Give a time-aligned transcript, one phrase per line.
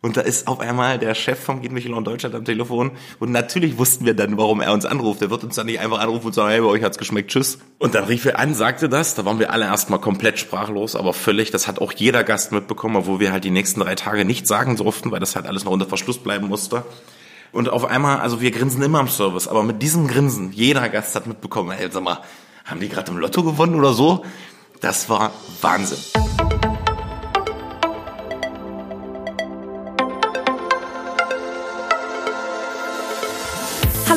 [0.00, 2.92] Und da ist auf einmal der Chef vom Geht Michelin Deutschland am Telefon.
[3.18, 5.22] Und natürlich wussten wir dann, warum er uns anruft.
[5.22, 7.58] Er wird uns dann nicht einfach anrufen und sagen, hey, bei euch hat's geschmeckt, tschüss.
[7.78, 9.16] Und dann rief er an, sagte das.
[9.16, 11.50] Da waren wir alle erstmal komplett sprachlos, aber völlig.
[11.50, 14.76] Das hat auch jeder Gast mitbekommen, obwohl wir halt die nächsten drei Tage nichts sagen
[14.76, 16.84] durften, weil das halt alles noch unter Verschluss bleiben musste.
[17.50, 21.16] Und auf einmal, also wir grinsen immer am Service, aber mit diesem Grinsen, jeder Gast
[21.16, 22.20] hat mitbekommen, hey, sag mal,
[22.64, 24.24] haben die gerade im Lotto gewonnen oder so?
[24.80, 25.98] Das war Wahnsinn.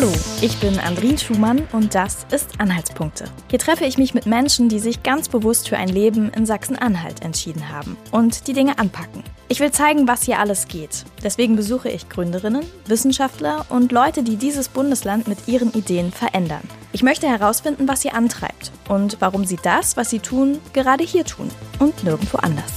[0.02, 3.26] Hallo, ich bin Andrin Schumann und das ist Anhaltspunkte.
[3.52, 7.22] Hier treffe ich mich mit Menschen, die sich ganz bewusst für ein Leben in Sachsen-Anhalt
[7.22, 9.24] entschieden haben und die Dinge anpacken.
[9.48, 11.06] Ich will zeigen, was hier alles geht.
[11.24, 16.68] Deswegen besuche ich Gründerinnen, Wissenschaftler und Leute, die dieses Bundesland mit ihren Ideen verändern.
[16.94, 21.26] Ich möchte herausfinden, was sie antreibt und warum sie das, was sie tun, gerade hier
[21.26, 22.72] tun und nirgendwo anders.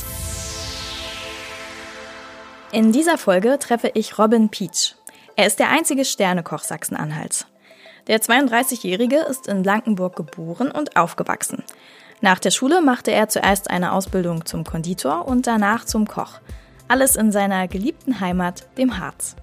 [2.71, 4.95] In dieser Folge treffe ich Robin Peach.
[5.37, 7.47] Er ist der einzige Sternekoch Sachsen-Anhalts.
[8.07, 11.65] Der 32-Jährige ist in Blankenburg geboren und aufgewachsen.
[12.21, 16.41] Nach der Schule machte er zuerst eine Ausbildung zum Konditor und danach zum Koch.
[16.87, 19.35] Alles in seiner geliebten Heimat, dem Harz.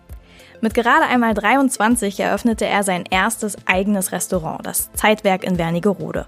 [0.62, 6.26] Mit gerade einmal 23 eröffnete er sein erstes eigenes Restaurant, das Zeitwerk in Wernigerode.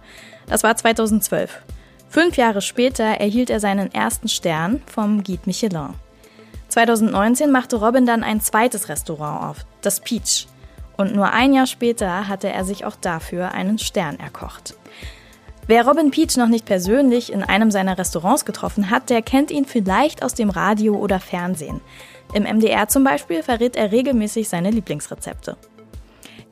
[0.47, 1.61] Das war 2012.
[2.09, 5.93] Fünf Jahre später erhielt er seinen ersten Stern vom Guide Michelin.
[6.73, 10.47] 2019 machte Robin dann ein zweites Restaurant auf, das Peach.
[10.97, 14.75] Und nur ein Jahr später hatte er sich auch dafür einen Stern erkocht.
[15.67, 19.65] Wer Robin Peach noch nicht persönlich in einem seiner Restaurants getroffen hat, der kennt ihn
[19.65, 21.79] vielleicht aus dem Radio oder Fernsehen.
[22.33, 25.57] Im MDR zum Beispiel verrät er regelmäßig seine Lieblingsrezepte.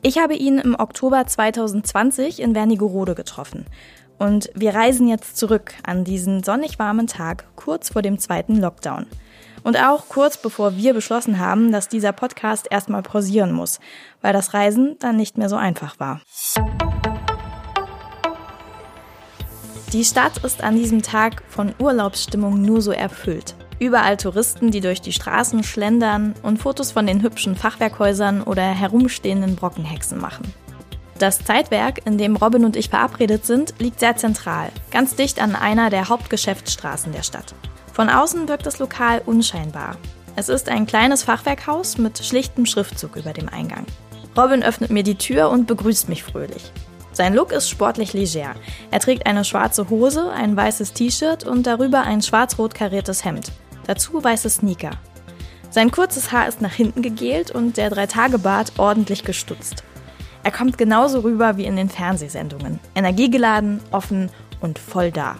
[0.02, 3.66] Ich habe ihn im Oktober 2020 in Wernigerode getroffen.
[4.20, 9.06] Und wir reisen jetzt zurück an diesen sonnig warmen Tag kurz vor dem zweiten Lockdown.
[9.62, 13.80] Und auch kurz bevor wir beschlossen haben, dass dieser Podcast erstmal pausieren muss,
[14.20, 16.20] weil das Reisen dann nicht mehr so einfach war.
[19.92, 23.54] Die Stadt ist an diesem Tag von Urlaubsstimmung nur so erfüllt.
[23.78, 29.56] Überall Touristen, die durch die Straßen schlendern und Fotos von den hübschen Fachwerkhäusern oder herumstehenden
[29.56, 30.54] Brockenhexen machen.
[31.18, 35.54] Das Zeitwerk, in dem Robin und ich verabredet sind, liegt sehr zentral, ganz dicht an
[35.54, 37.54] einer der Hauptgeschäftsstraßen der Stadt.
[37.92, 39.96] Von außen wirkt das Lokal unscheinbar.
[40.34, 43.84] Es ist ein kleines Fachwerkhaus mit schlichtem Schriftzug über dem Eingang.
[44.36, 46.72] Robin öffnet mir die Tür und begrüßt mich fröhlich.
[47.12, 48.54] Sein Look ist sportlich leger.
[48.90, 53.52] Er trägt eine schwarze Hose, ein weißes T-Shirt und darüber ein schwarz-rot kariertes Hemd.
[53.86, 54.92] Dazu weiße Sneaker.
[55.68, 59.84] Sein kurzes Haar ist nach hinten gegelt und der Drei-Tage-Bart ordentlich gestutzt.
[60.42, 62.80] Er kommt genauso rüber wie in den Fernsehsendungen.
[62.94, 65.36] Energiegeladen, offen und voll da.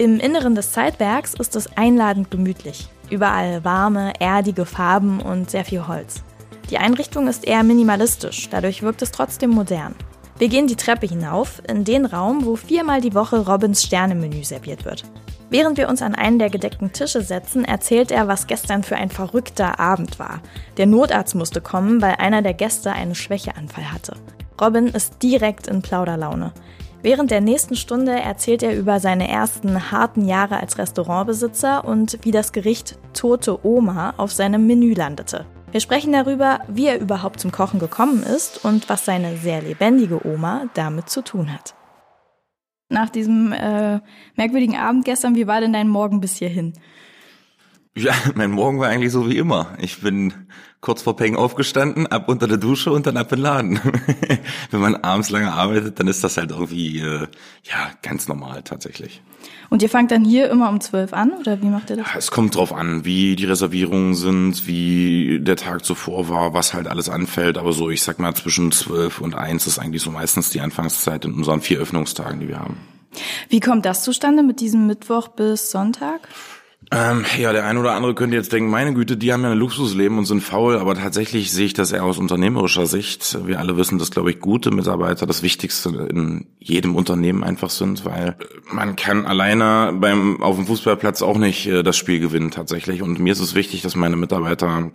[0.00, 2.88] Im Inneren des Zeitwerks ist es einladend gemütlich.
[3.10, 6.22] Überall warme, erdige Farben und sehr viel Holz.
[6.70, 9.96] Die Einrichtung ist eher minimalistisch, dadurch wirkt es trotzdem modern.
[10.38, 14.84] Wir gehen die Treppe hinauf in den Raum, wo viermal die Woche Robins Sternemenü serviert
[14.84, 15.02] wird.
[15.50, 19.10] Während wir uns an einen der gedeckten Tische setzen, erzählt er, was gestern für ein
[19.10, 20.42] verrückter Abend war.
[20.76, 24.14] Der Notarzt musste kommen, weil einer der Gäste einen Schwächeanfall hatte.
[24.60, 26.52] Robin ist direkt in Plauderlaune.
[27.00, 32.32] Während der nächsten Stunde erzählt er über seine ersten harten Jahre als Restaurantbesitzer und wie
[32.32, 35.46] das Gericht Tote Oma auf seinem Menü landete.
[35.70, 40.26] Wir sprechen darüber, wie er überhaupt zum Kochen gekommen ist und was seine sehr lebendige
[40.26, 41.74] Oma damit zu tun hat.
[42.88, 44.00] Nach diesem äh,
[44.34, 46.72] merkwürdigen Abend gestern, wie war denn dein Morgen bis hierhin?
[47.98, 49.74] Ja, mein Morgen war eigentlich so wie immer.
[49.78, 50.32] Ich bin
[50.80, 53.80] kurz vor Peng aufgestanden, ab unter der Dusche und dann ab in den Laden.
[54.70, 57.26] Wenn man abends lange arbeitet, dann ist das halt irgendwie äh,
[57.64, 59.20] ja ganz normal tatsächlich.
[59.70, 62.06] Und ihr fangt dann hier immer um zwölf an oder wie macht ihr das?
[62.06, 66.74] Ja, es kommt drauf an, wie die Reservierungen sind, wie der Tag zuvor war, was
[66.74, 67.58] halt alles anfällt.
[67.58, 71.24] Aber so, ich sag mal, zwischen zwölf und eins ist eigentlich so meistens die Anfangszeit
[71.24, 72.76] in unseren vier Öffnungstagen, die wir haben.
[73.48, 76.28] Wie kommt das zustande mit diesem Mittwoch bis Sonntag?
[76.90, 79.58] Ähm, ja, der eine oder andere könnte jetzt denken, meine Güte, die haben ja ein
[79.58, 83.46] Luxusleben und sind faul, aber tatsächlich sehe ich das eher aus unternehmerischer Sicht.
[83.46, 88.06] Wir alle wissen, dass, glaube ich, gute Mitarbeiter das Wichtigste in jedem Unternehmen einfach sind,
[88.06, 88.36] weil
[88.72, 93.02] man kann alleine beim auf dem Fußballplatz auch nicht äh, das Spiel gewinnen tatsächlich.
[93.02, 94.90] Und mir ist es wichtig, dass meine Mitarbeiter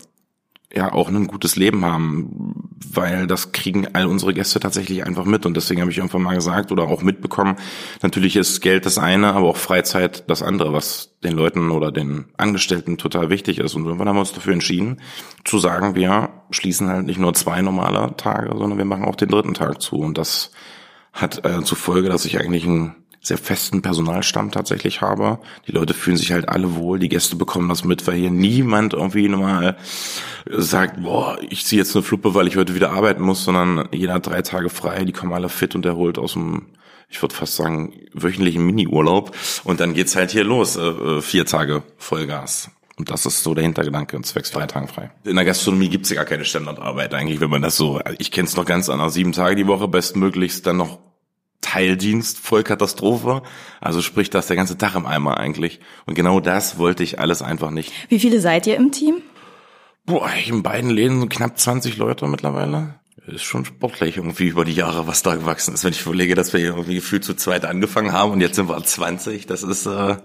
[0.76, 5.46] ja auch ein gutes Leben haben, weil das kriegen all unsere Gäste tatsächlich einfach mit.
[5.46, 7.58] Und deswegen habe ich irgendwann mal gesagt oder auch mitbekommen,
[8.02, 12.26] natürlich ist Geld das eine, aber auch Freizeit das andere, was den Leuten oder den
[12.38, 13.76] Angestellten total wichtig ist.
[13.76, 15.00] Und irgendwann haben wir uns dafür entschieden
[15.44, 19.30] zu sagen, wir schließen halt nicht nur zwei normale Tage, sondern wir machen auch den
[19.30, 19.98] dritten Tag zu.
[19.98, 20.52] Und das
[21.14, 25.40] hat äh, zur Folge, dass ich eigentlich ein sehr festen Personalstamm tatsächlich habe.
[25.66, 28.94] Die Leute fühlen sich halt alle wohl, die Gäste bekommen das mit, weil hier niemand
[28.94, 29.78] irgendwie nochmal
[30.46, 34.16] sagt, boah, ich ziehe jetzt eine Fluppe, weil ich heute wieder arbeiten muss, sondern jeder
[34.16, 36.68] hat drei Tage frei, die kommen alle fit und erholt aus dem,
[37.08, 39.34] ich würde fast sagen, wöchentlichen Mini-Urlaub.
[39.64, 42.72] Und dann geht's halt hier los, äh, äh vier Tage Vollgas.
[42.98, 45.12] Und das ist so der Hintergedanke, zwecks drei Tagen frei.
[45.24, 48.48] In der Gastronomie gibt's ja gar keine Standardarbeit eigentlich, wenn man das so, ich kenne
[48.48, 51.00] es noch ganz anders, sieben Tage die Woche, bestmöglichst dann noch
[51.64, 53.42] Teildienst, Vollkatastrophe.
[53.82, 55.80] Also sprich, das der ganze Tag im Eimer eigentlich.
[56.06, 57.92] Und genau das wollte ich alles einfach nicht.
[58.10, 59.24] Wie viele seid ihr im Team?
[60.06, 63.00] Boah, in beiden Läden so knapp 20 Leute mittlerweile.
[63.26, 65.86] Ist schon sportlich irgendwie über die Jahre, was da gewachsen ist.
[65.86, 68.68] Wenn ich überlege, dass wir hier irgendwie gefühlt zu zweit angefangen haben und jetzt sind
[68.68, 70.18] wir 20, das ist äh,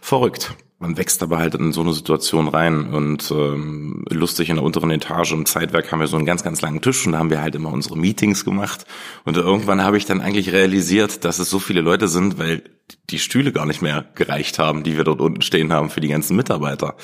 [0.00, 4.64] verrückt man wächst aber halt in so eine Situation rein und ähm, lustig in der
[4.64, 7.28] unteren Etage im Zeitwerk haben wir so einen ganz, ganz langen Tisch und da haben
[7.28, 8.86] wir halt immer unsere Meetings gemacht
[9.26, 12.62] und irgendwann habe ich dann eigentlich realisiert, dass es so viele Leute sind, weil
[13.10, 16.08] die Stühle gar nicht mehr gereicht haben, die wir dort unten stehen haben für die
[16.08, 16.96] ganzen Mitarbeiter.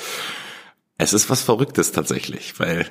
[0.97, 2.87] Es ist was Verrücktes tatsächlich, weil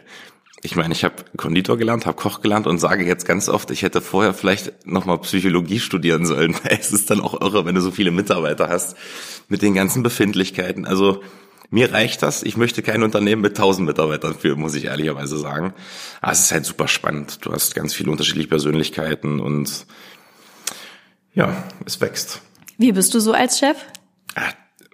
[0.67, 3.83] ich meine, ich habe Konditor gelernt, habe Koch gelernt und sage jetzt ganz oft, ich
[3.83, 6.57] hätte vorher vielleicht nochmal Psychologie studieren sollen.
[6.65, 8.97] Es ist dann auch irre, wenn du so viele Mitarbeiter hast
[9.49, 10.85] mit den ganzen Befindlichkeiten.
[10.85, 11.23] Also
[11.71, 12.43] mir reicht das.
[12.43, 15.73] Ich möchte kein Unternehmen mit tausend Mitarbeitern führen, muss ich ehrlicherweise sagen.
[16.21, 17.47] Aber es ist halt super spannend.
[17.47, 19.87] Du hast ganz viele unterschiedliche Persönlichkeiten und
[21.33, 22.43] ja, es wächst.
[22.77, 23.77] Wie bist du so als Chef?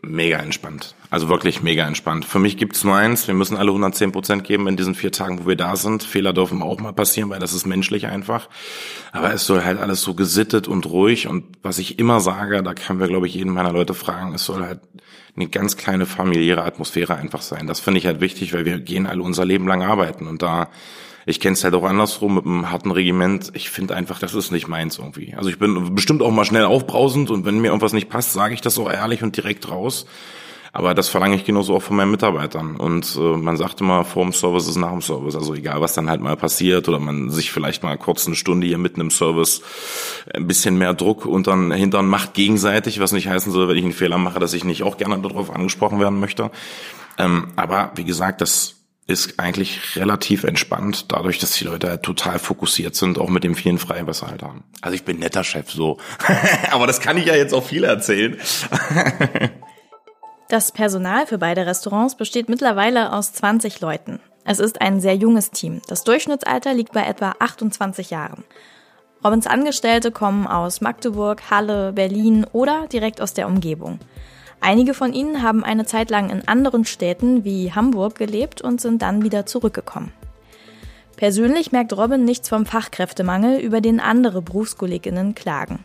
[0.03, 0.95] Mega entspannt.
[1.11, 2.25] Also wirklich mega entspannt.
[2.25, 5.41] Für mich gibt's nur eins, wir müssen alle 110 Prozent geben in diesen vier Tagen,
[5.41, 6.03] wo wir da sind.
[6.03, 8.49] Fehler dürfen auch mal passieren, weil das ist menschlich einfach.
[9.13, 11.29] Aber es soll halt alles so gesittet und ruhig.
[11.29, 14.45] Und was ich immer sage, da können wir, glaube ich, jeden meiner Leute fragen, es
[14.45, 14.81] soll halt
[15.37, 17.67] eine ganz kleine familiäre Atmosphäre einfach sein.
[17.67, 20.27] Das finde ich halt wichtig, weil wir gehen alle unser Leben lang arbeiten.
[20.27, 20.69] Und da
[21.27, 23.51] ich kenne es halt auch andersrum mit einem harten Regiment.
[23.55, 25.35] Ich finde einfach, das ist nicht meins irgendwie.
[25.35, 28.55] Also ich bin bestimmt auch mal schnell aufbrausend und wenn mir irgendwas nicht passt, sage
[28.55, 30.07] ich das auch ehrlich und direkt raus.
[30.75, 32.77] Aber das verlange ich genauso auch von meinen Mitarbeitern.
[32.77, 35.37] Und äh, man sagt immer, vor dem Service ist nach dem Service.
[35.37, 38.67] Also egal, was dann halt mal passiert oder man sich vielleicht mal kurz eine Stunde
[38.67, 39.61] hier mitten im Service
[40.33, 43.85] ein bisschen mehr Druck unter den Hintern macht gegenseitig, was nicht heißen soll, wenn ich
[43.85, 46.51] einen Fehler mache, dass ich nicht auch gerne darauf angesprochen werden möchte.
[47.19, 52.39] Ähm, aber wie gesagt, das ist eigentlich relativ entspannt, dadurch, dass die Leute halt total
[52.39, 54.65] fokussiert sind, auch mit dem vielen Freien, was sie halt haben.
[54.81, 55.99] Also ich bin netter Chef, so.
[56.71, 58.39] Aber das kann ich ja jetzt auch viel erzählen.
[60.49, 64.21] das Personal für beide Restaurants besteht mittlerweile aus 20 Leuten.
[64.45, 65.81] Es ist ein sehr junges Team.
[65.89, 68.45] Das Durchschnittsalter liegt bei etwa 28 Jahren.
[69.25, 74.01] Robins Angestellte kommen aus Magdeburg, Halle, Berlin oder direkt aus der Umgebung.
[74.65, 79.03] Einige von ihnen haben eine Zeit lang in anderen Städten wie Hamburg gelebt und sind
[79.03, 80.13] dann wieder zurückgekommen.
[81.17, 85.85] Persönlich merkt Robin nichts vom Fachkräftemangel, über den andere Berufskolleginnen klagen.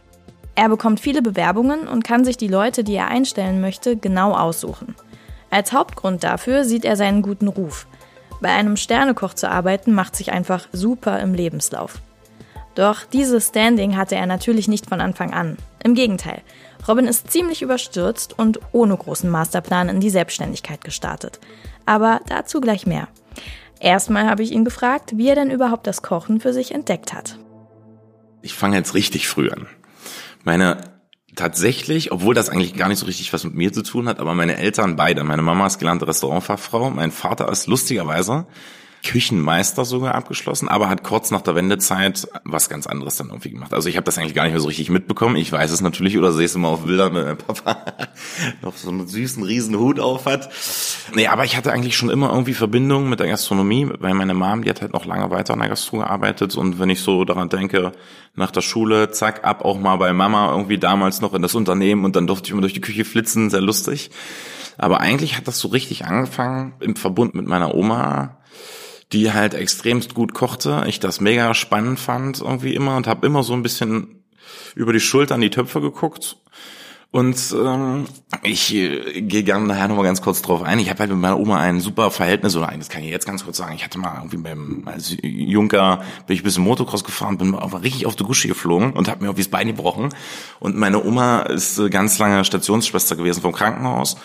[0.53, 4.95] Er bekommt viele Bewerbungen und kann sich die Leute, die er einstellen möchte, genau aussuchen.
[5.49, 7.87] Als Hauptgrund dafür sieht er seinen guten Ruf.
[8.41, 11.95] Bei einem Sternekoch zu arbeiten macht sich einfach super im Lebenslauf.
[12.75, 15.57] Doch dieses Standing hatte er natürlich nicht von Anfang an.
[15.83, 16.41] Im Gegenteil,
[16.87, 21.39] Robin ist ziemlich überstürzt und ohne großen Masterplan in die Selbstständigkeit gestartet.
[21.85, 23.07] Aber dazu gleich mehr.
[23.79, 27.37] Erstmal habe ich ihn gefragt, wie er denn überhaupt das Kochen für sich entdeckt hat.
[28.41, 29.67] Ich fange jetzt richtig früh an.
[30.43, 30.97] Meine
[31.35, 34.33] tatsächlich, obwohl das eigentlich gar nicht so richtig was mit mir zu tun hat, aber
[34.33, 38.47] meine Eltern beide, meine Mama ist gelernte Restaurantfachfrau, mein Vater ist lustigerweise
[39.03, 43.73] Küchenmeister sogar abgeschlossen, aber hat kurz nach der Wendezeit was ganz anderes dann irgendwie gemacht.
[43.73, 45.35] Also ich habe das eigentlich gar nicht mehr so richtig mitbekommen.
[45.35, 47.77] Ich weiß es natürlich oder sehe es immer auf Bildern, wenn mein Papa
[48.61, 50.49] noch so einen süßen riesen Hut auf hat.
[51.13, 54.63] Nee, aber ich hatte eigentlich schon immer irgendwie Verbindung mit der Gastronomie, weil meine Mom,
[54.63, 57.49] die hat halt noch lange weiter in der Gastro gearbeitet und wenn ich so daran
[57.49, 57.93] denke,
[58.35, 62.05] nach der Schule, zack, ab auch mal bei Mama irgendwie damals noch in das Unternehmen
[62.05, 64.11] und dann durfte ich immer durch die Küche flitzen, sehr lustig.
[64.77, 68.36] Aber eigentlich hat das so richtig angefangen im Verbund mit meiner Oma,
[69.13, 70.83] die halt extremst gut kochte.
[70.87, 74.23] Ich das mega spannend fand irgendwie immer und habe immer so ein bisschen
[74.75, 76.37] über die Schulter an die Töpfe geguckt.
[77.09, 78.05] Und ähm,
[78.43, 80.77] ich äh, gehe gerne nachher nochmal ganz kurz drauf ein.
[80.77, 83.45] Ich habe halt mit meiner Oma ein super Verhältnis, oder das kann ich jetzt ganz
[83.45, 83.73] kurz sagen.
[83.75, 87.81] Ich hatte mal irgendwie beim als Junker bin ich ein bisschen Motocross gefahren, bin aber
[87.81, 90.09] richtig auf die Gusche geflogen und habe mir auf das Bein gebrochen.
[90.59, 94.17] Und meine Oma ist äh, ganz lange Stationsschwester gewesen vom Krankenhaus.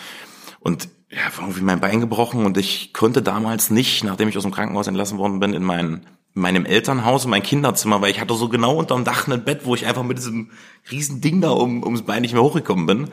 [0.59, 4.51] Und ja, irgendwie mein Bein gebrochen und ich konnte damals nicht, nachdem ich aus dem
[4.51, 8.49] Krankenhaus entlassen worden bin, in mein, meinem Elternhaus, in mein Kinderzimmer, weil ich hatte so
[8.49, 10.49] genau unterm Dach ein Bett, wo ich einfach mit diesem
[10.91, 13.07] riesen Ding da um, ums Bein nicht mehr hochgekommen bin.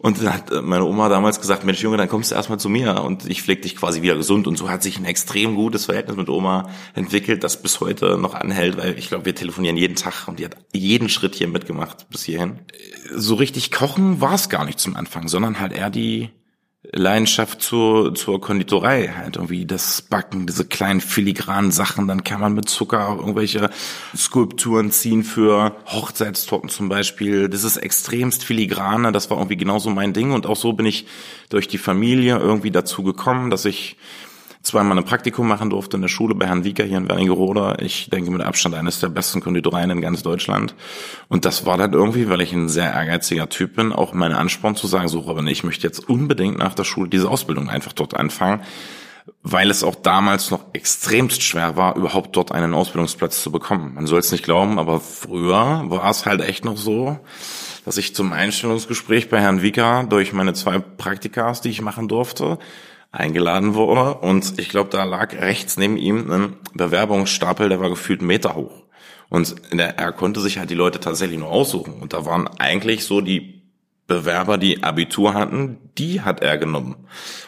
[0.00, 3.02] Und dann hat meine Oma damals gesagt, Mensch Junge, dann kommst du erstmal zu mir
[3.02, 4.46] und ich pflege dich quasi wieder gesund.
[4.46, 8.34] Und so hat sich ein extrem gutes Verhältnis mit Oma entwickelt, das bis heute noch
[8.34, 12.08] anhält, weil ich glaube, wir telefonieren jeden Tag und die hat jeden Schritt hier mitgemacht
[12.10, 12.60] bis hierhin.
[13.12, 16.30] So richtig kochen war es gar nicht zum Anfang, sondern halt eher die
[16.92, 19.36] Leidenschaft zur, zur Konditorei, halt.
[19.36, 23.70] Irgendwie das Backen, diese kleinen filigranen Sachen, dann kann man mit Zucker irgendwelche
[24.16, 27.48] Skulpturen ziehen für Hochzeitstorten zum Beispiel.
[27.48, 30.32] Das ist extremst filigrane, das war irgendwie genauso mein Ding.
[30.32, 31.06] Und auch so bin ich
[31.50, 33.96] durch die Familie irgendwie dazu gekommen, dass ich
[34.68, 37.78] zweimal ein Praktikum machen durfte in der Schule bei Herrn Wieker hier in Wernigerode.
[37.80, 40.74] Ich denke mit Abstand eines der besten Konditoreien in ganz Deutschland.
[41.28, 44.76] Und das war dann irgendwie, weil ich ein sehr ehrgeiziger Typ bin, auch mein Ansporn
[44.76, 48.14] zu sagen, so Robin, ich möchte jetzt unbedingt nach der Schule diese Ausbildung einfach dort
[48.14, 48.60] anfangen,
[49.42, 53.94] weil es auch damals noch extremst schwer war, überhaupt dort einen Ausbildungsplatz zu bekommen.
[53.94, 57.18] Man soll es nicht glauben, aber früher war es halt echt noch so,
[57.86, 62.58] dass ich zum Einstellungsgespräch bei Herrn Wieker durch meine zwei Praktikas, die ich machen durfte,
[63.10, 64.14] eingeladen wurde.
[64.14, 68.84] Und ich glaube, da lag rechts neben ihm ein Bewerbungsstapel, der war gefühlt Meter hoch.
[69.28, 71.94] Und er konnte sich halt die Leute tatsächlich nur aussuchen.
[72.00, 73.58] Und da waren eigentlich so die
[74.06, 76.96] Bewerber, die Abitur hatten, die hat er genommen.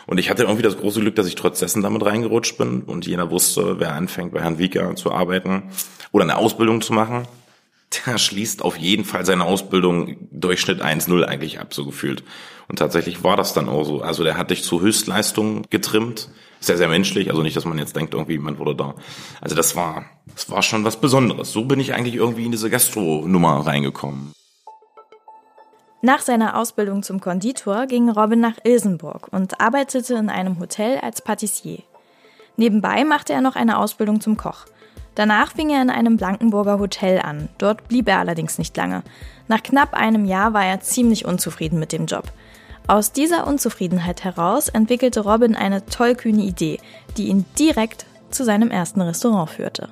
[0.07, 3.07] Und ich hatte irgendwie das große Glück, dass ich trotz dessen damit reingerutscht bin und
[3.07, 5.71] jeder wusste, wer anfängt bei Herrn Wieker zu arbeiten
[6.12, 7.26] oder eine Ausbildung zu machen,
[8.07, 12.23] der schließt auf jeden Fall seine Ausbildung Durchschnitt 1-0 eigentlich ab, so gefühlt.
[12.70, 14.00] Und tatsächlich war das dann auch so.
[14.00, 16.28] Also der hat dich zu Höchstleistung getrimmt.
[16.60, 17.28] Sehr, sehr menschlich.
[17.28, 18.94] Also nicht, dass man jetzt denkt, irgendwie jemand wurde da.
[19.40, 21.50] Also das war, das war schon was Besonderes.
[21.50, 24.32] So bin ich eigentlich irgendwie in diese Gastro-Nummer reingekommen.
[26.00, 31.22] Nach seiner Ausbildung zum Konditor ging Robin nach Ilsenburg und arbeitete in einem Hotel als
[31.22, 31.82] Patissier.
[32.56, 34.66] Nebenbei machte er noch eine Ausbildung zum Koch.
[35.16, 37.48] Danach fing er in einem Blankenburger Hotel an.
[37.58, 39.02] Dort blieb er allerdings nicht lange.
[39.48, 42.32] Nach knapp einem Jahr war er ziemlich unzufrieden mit dem Job.
[42.90, 46.80] Aus dieser Unzufriedenheit heraus entwickelte Robin eine tollkühne Idee,
[47.16, 49.90] die ihn direkt zu seinem ersten Restaurant führte.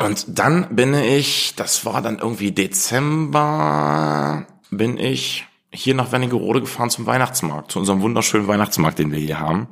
[0.00, 6.90] Und dann bin ich, das war dann irgendwie Dezember, bin ich hier nach Wernigerode gefahren
[6.90, 9.68] zum Weihnachtsmarkt, zu unserem wunderschönen Weihnachtsmarkt, den wir hier haben.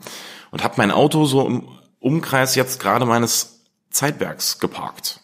[0.53, 1.67] Und habe mein Auto so im
[1.99, 5.19] Umkreis jetzt gerade meines Zeitwerks geparkt.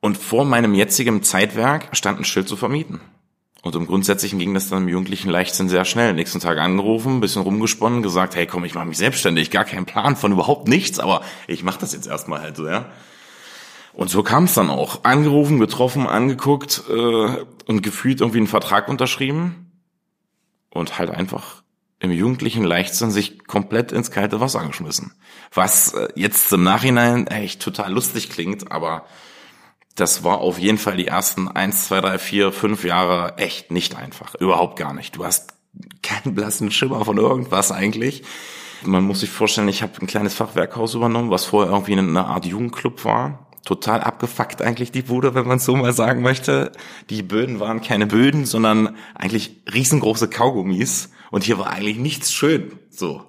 [0.00, 3.02] Und vor meinem jetzigen Zeitwerk stand ein Schild zu vermieten.
[3.64, 6.12] Und im Grundsätzlichen ging das dann im jugendlichen Leichtsinn sehr schnell.
[6.12, 10.16] Nächsten Tag angerufen, bisschen rumgesponnen, gesagt, hey komm, ich mache mich selbstständig, gar keinen Plan
[10.16, 12.90] von überhaupt nichts, aber ich mache das jetzt erstmal halt so, ja.
[13.94, 15.04] Und so kam es dann auch.
[15.04, 16.92] Angerufen, getroffen, angeguckt äh,
[17.64, 19.72] und gefühlt irgendwie einen Vertrag unterschrieben
[20.68, 21.62] und halt einfach
[22.00, 25.14] im jugendlichen Leichtsinn sich komplett ins kalte Wasser geschmissen.
[25.54, 29.06] Was äh, jetzt im Nachhinein echt total lustig klingt, aber
[29.94, 33.96] das war auf jeden Fall die ersten eins, zwei, drei, vier, fünf Jahre echt nicht
[33.96, 34.34] einfach.
[34.34, 35.16] Überhaupt gar nicht.
[35.16, 35.54] Du hast
[36.02, 38.22] keinen blassen Schimmer von irgendwas eigentlich.
[38.84, 42.44] Man muss sich vorstellen, ich habe ein kleines Fachwerkhaus übernommen, was vorher irgendwie eine Art
[42.44, 43.46] Jugendclub war.
[43.64, 46.72] Total abgefuckt eigentlich die Bude, wenn man so mal sagen möchte.
[47.08, 51.12] Die Böden waren keine Böden, sondern eigentlich riesengroße Kaugummis.
[51.30, 52.78] Und hier war eigentlich nichts schön.
[52.90, 53.24] So.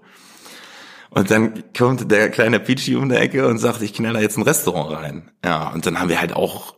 [1.15, 4.37] Und dann kommt der kleine Peachy um der Ecke und sagt, ich knall da jetzt
[4.37, 5.31] ein Restaurant rein.
[5.43, 6.75] Ja, und dann haben wir halt auch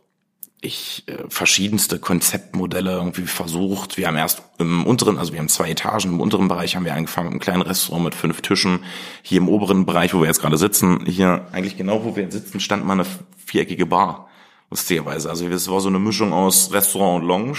[0.60, 3.96] ich äh, verschiedenste Konzeptmodelle irgendwie versucht.
[3.96, 6.94] Wir haben erst im unteren, also wir haben zwei Etagen, im unteren Bereich haben wir
[6.94, 8.84] angefangen mit einem kleinen Restaurant mit fünf Tischen.
[9.22, 12.34] Hier im oberen Bereich, wo wir jetzt gerade sitzen, hier eigentlich genau wo wir jetzt
[12.34, 13.06] sitzen, stand mal eine
[13.44, 14.28] viereckige Bar.
[14.70, 15.30] Lustigerweise.
[15.30, 17.58] Also es war so eine Mischung aus Restaurant und Lounge.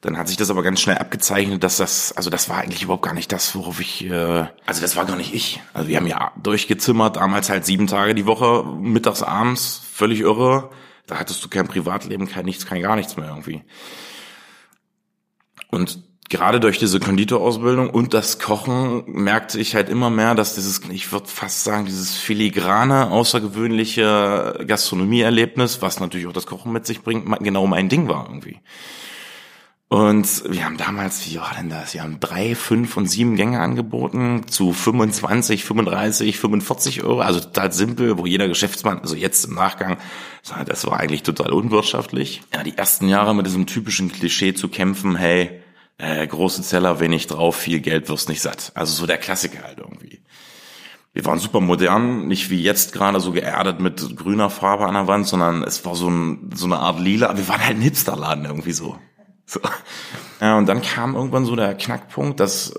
[0.00, 3.04] Dann hat sich das aber ganz schnell abgezeichnet, dass das, also das war eigentlich überhaupt
[3.04, 5.60] gar nicht das, worauf ich, äh, also das war gar nicht ich.
[5.74, 10.70] Also wir haben ja durchgezimmert, damals halt sieben Tage die Woche, mittags, abends, völlig irre.
[11.06, 13.62] Da hattest du kein Privatleben, kein nichts, kein gar nichts mehr irgendwie.
[15.68, 20.80] Und gerade durch diese Konditorausbildung und das Kochen merkte ich halt immer mehr, dass dieses,
[20.90, 27.02] ich würde fast sagen, dieses filigrane, außergewöhnliche Gastronomieerlebnis, was natürlich auch das Kochen mit sich
[27.02, 28.60] bringt, genau mein Ding war irgendwie.
[29.92, 31.94] Und wir haben damals, wie war denn das?
[31.94, 37.22] Wir haben drei, fünf und sieben Gänge angeboten zu 25, 35, 45 Euro.
[37.22, 39.98] Also total simpel, wo jeder Geschäftsmann, also jetzt im Nachgang,
[40.64, 42.42] das war eigentlich total unwirtschaftlich.
[42.54, 45.60] Ja, die ersten Jahre mit diesem typischen Klischee zu kämpfen, hey,
[45.98, 48.70] äh, große Zeller, wenig drauf, viel Geld wirst nicht satt.
[48.76, 50.20] Also so der Klassiker halt irgendwie.
[51.12, 55.08] Wir waren super modern, nicht wie jetzt gerade so geerdet mit grüner Farbe an der
[55.08, 57.36] Wand, sondern es war so, ein, so eine Art lila.
[57.36, 58.96] Wir waren halt ein Hipsterladen irgendwie so.
[59.50, 59.58] So.
[60.40, 62.72] Ja, und dann kam irgendwann so der Knackpunkt, dass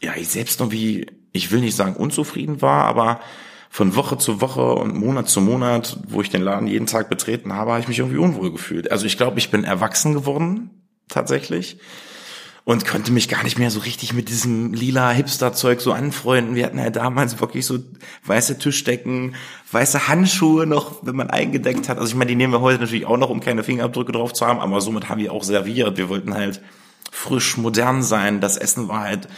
[0.00, 3.20] ja ich selbst irgendwie, ich will nicht sagen unzufrieden war, aber
[3.70, 7.52] von Woche zu Woche und Monat zu Monat, wo ich den Laden jeden Tag betreten
[7.52, 8.90] habe, habe ich mich irgendwie unwohl gefühlt.
[8.90, 10.70] Also ich glaube, ich bin erwachsen geworden,
[11.08, 11.78] tatsächlich.
[12.64, 16.54] Und konnte mich gar nicht mehr so richtig mit diesem lila Hipster-Zeug so anfreunden.
[16.54, 17.78] Wir hatten ja damals wirklich so
[18.24, 19.34] weiße Tischdecken,
[19.72, 21.98] weiße Handschuhe noch, wenn man eingedeckt hat.
[21.98, 24.46] Also ich meine, die nehmen wir heute natürlich auch noch, um keine Fingerabdrücke drauf zu
[24.46, 25.96] haben, aber somit haben wir auch serviert.
[25.96, 26.60] Wir wollten halt
[27.10, 28.40] frisch, modern sein.
[28.40, 29.28] Das Essen war halt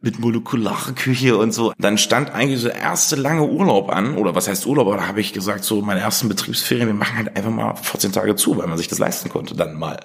[0.00, 1.72] mit molekularer Küche und so.
[1.78, 5.08] Dann stand eigentlich so der erste lange Urlaub an, oder was heißt Urlaub, aber da
[5.08, 8.56] habe ich gesagt, so meine ersten Betriebsferien, wir machen halt einfach mal 14 Tage zu,
[8.56, 9.98] weil man sich das leisten konnte, dann mal.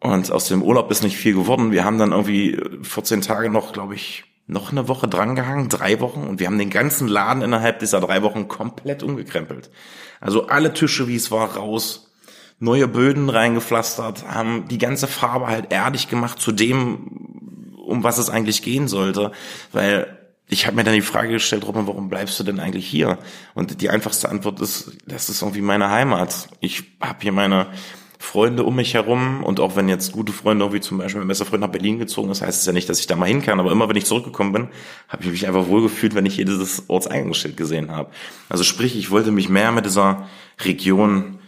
[0.00, 1.72] Und aus dem Urlaub ist nicht viel geworden.
[1.72, 6.22] Wir haben dann irgendwie 14 Tage noch, glaube ich, noch eine Woche drangehangen, drei Wochen,
[6.26, 9.70] und wir haben den ganzen Laden innerhalb dieser drei Wochen komplett umgekrempelt.
[10.20, 12.10] Also alle Tische, wie es war, raus,
[12.58, 18.28] neue Böden reingepflastert, haben die ganze Farbe halt erdig gemacht zu dem, um was es
[18.28, 19.32] eigentlich gehen sollte,
[19.72, 23.18] weil ich habe mir dann die Frage gestellt, Robin, warum bleibst du denn eigentlich hier?
[23.54, 26.48] Und die einfachste Antwort ist, das ist irgendwie meine Heimat.
[26.58, 27.68] Ich habe hier meine
[28.22, 29.42] Freunde um mich herum.
[29.42, 32.30] Und auch wenn jetzt gute Freunde, wie zum Beispiel mein bester Freund nach Berlin gezogen
[32.30, 34.04] ist, heißt es ja nicht, dass ich da mal hin kann, aber immer wenn ich
[34.04, 34.68] zurückgekommen bin,
[35.08, 38.10] habe ich mich einfach wohlgefühlt, wenn ich hier dieses Ortseingangsschild gesehen habe.
[38.50, 40.28] Also sprich, ich wollte mich mehr mit dieser
[40.62, 41.38] Region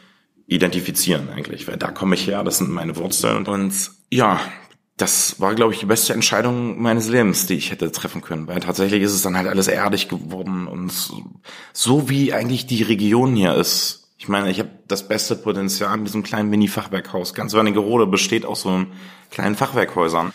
[0.47, 3.47] identifizieren eigentlich, weil da komme ich her, das sind meine Wurzeln.
[3.47, 4.41] Und ja,
[4.97, 8.61] das war, glaube ich, die beste Entscheidung meines Lebens, die ich hätte treffen können, weil
[8.61, 10.67] tatsächlich ist es dann halt alles erdig geworden.
[10.67, 10.91] Und
[11.75, 16.05] so wie eigentlich die Region hier ist, ich meine, ich habe das beste Potenzial in
[16.05, 17.35] diesem kleinen Mini-Fachwerkhaus.
[17.35, 18.85] Ganz Wernigerode besteht aus so
[19.33, 20.33] kleinen Fachwerkhäusern.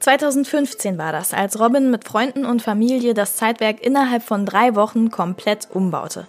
[0.00, 5.10] 2015 war das, als Robin mit Freunden und Familie das Zeitwerk innerhalb von drei Wochen
[5.10, 6.26] komplett umbaute.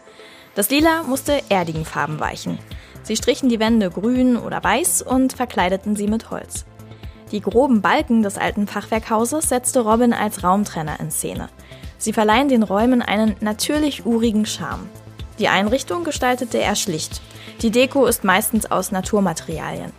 [0.55, 2.59] Das Lila musste erdigen Farben weichen.
[3.03, 6.65] Sie strichen die Wände grün oder weiß und verkleideten sie mit Holz.
[7.31, 11.47] Die groben Balken des alten Fachwerkhauses setzte Robin als Raumtrenner in Szene.
[11.97, 14.89] Sie verleihen den Räumen einen natürlich urigen Charme.
[15.39, 17.21] Die Einrichtung gestaltete er schlicht.
[17.61, 19.91] Die Deko ist meistens aus Naturmaterialien.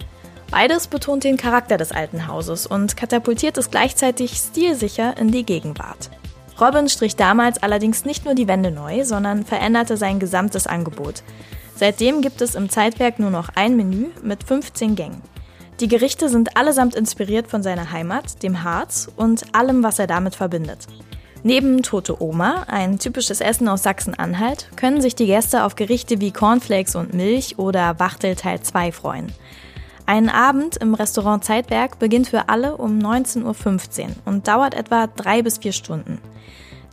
[0.50, 6.10] Beides betont den Charakter des alten Hauses und katapultiert es gleichzeitig stilsicher in die Gegenwart.
[6.60, 11.22] Robin strich damals allerdings nicht nur die Wände neu, sondern veränderte sein gesamtes Angebot.
[11.74, 15.20] Seitdem gibt es im Zeitwerk nur noch ein Menü mit 15 Gängen.
[15.80, 20.34] Die Gerichte sind allesamt inspiriert von seiner Heimat, dem Harz und allem, was er damit
[20.34, 20.86] verbindet.
[21.42, 26.32] Neben Tote Oma, ein typisches Essen aus Sachsen-Anhalt, können sich die Gäste auf Gerichte wie
[26.32, 29.32] Cornflakes und Milch oder Wachtel Teil 2 freuen.
[30.06, 35.42] Ein Abend im Restaurant Zeitwerk beginnt für alle um 19.15 Uhr und dauert etwa drei
[35.42, 36.20] bis vier Stunden.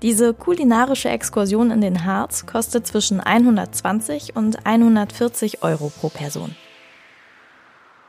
[0.02, 6.56] Diese kulinarische Exkursion in den Harz kostet zwischen 120 und 140 Euro pro Person.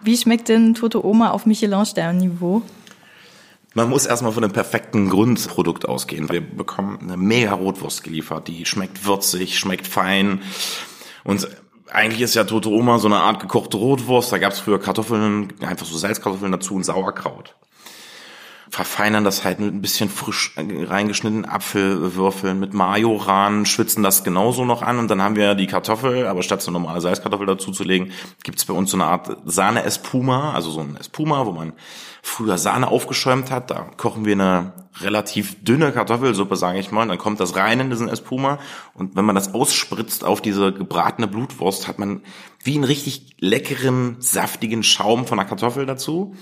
[0.01, 2.62] Wie schmeckt denn Tote Oma auf Michelin-Stern-Niveau?
[3.74, 6.30] Man muss erstmal von einem perfekten Grundprodukt ausgehen.
[6.30, 10.42] Wir bekommen eine mega Rotwurst geliefert, die schmeckt würzig, schmeckt fein.
[11.24, 11.48] Und
[11.90, 14.32] eigentlich ist ja Tote Oma so eine Art gekochte Rotwurst.
[14.32, 17.56] Da gab es früher Kartoffeln, einfach so Salzkartoffeln dazu und Sauerkraut
[18.70, 24.83] verfeinern das halt mit ein bisschen frisch reingeschnittenen Apfelwürfeln mit Majoran, schwitzen das genauso noch
[24.83, 28.12] an und dann haben wir die Kartoffel, aber statt so normale Salzkartoffel dazu zu legen,
[28.42, 31.72] gibt's bei uns so eine Art Sahne-Espuma, also so ein Espuma, wo man
[32.22, 33.70] früher Sahne aufgeschäumt hat.
[33.70, 37.07] Da kochen wir eine relativ dünne Kartoffelsuppe, sage ich mal.
[37.07, 38.59] Dann kommt das rein in diesen Espuma
[38.94, 42.22] und wenn man das ausspritzt auf diese gebratene Blutwurst, hat man
[42.62, 46.35] wie einen richtig leckeren, saftigen Schaum von der Kartoffel dazu.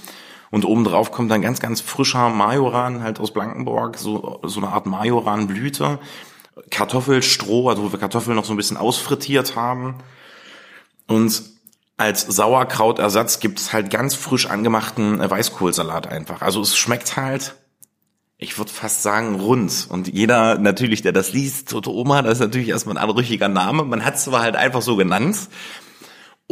[0.53, 4.87] Und obendrauf kommt dann ganz, ganz frischer Majoran halt aus Blankenburg, so, so eine Art
[4.87, 5.99] Majoranblüte.
[6.71, 9.97] Kartoffelstroh, also wo wir Kartoffeln noch so ein bisschen ausfrittiert haben.
[11.07, 11.43] Und
[11.97, 16.43] als Sauerkrautersatz gibt es halt ganz frisch angemachten Weißkohlsalat einfach.
[16.43, 17.55] Also es schmeckt halt,
[18.37, 19.87] ich würde fast sagen, rund.
[19.89, 23.85] Und jeder natürlich, der das liest, Tote Oma, das ist natürlich erstmal ein anrüchiger Name.
[23.85, 25.49] Man hat es zwar halt einfach so genannt.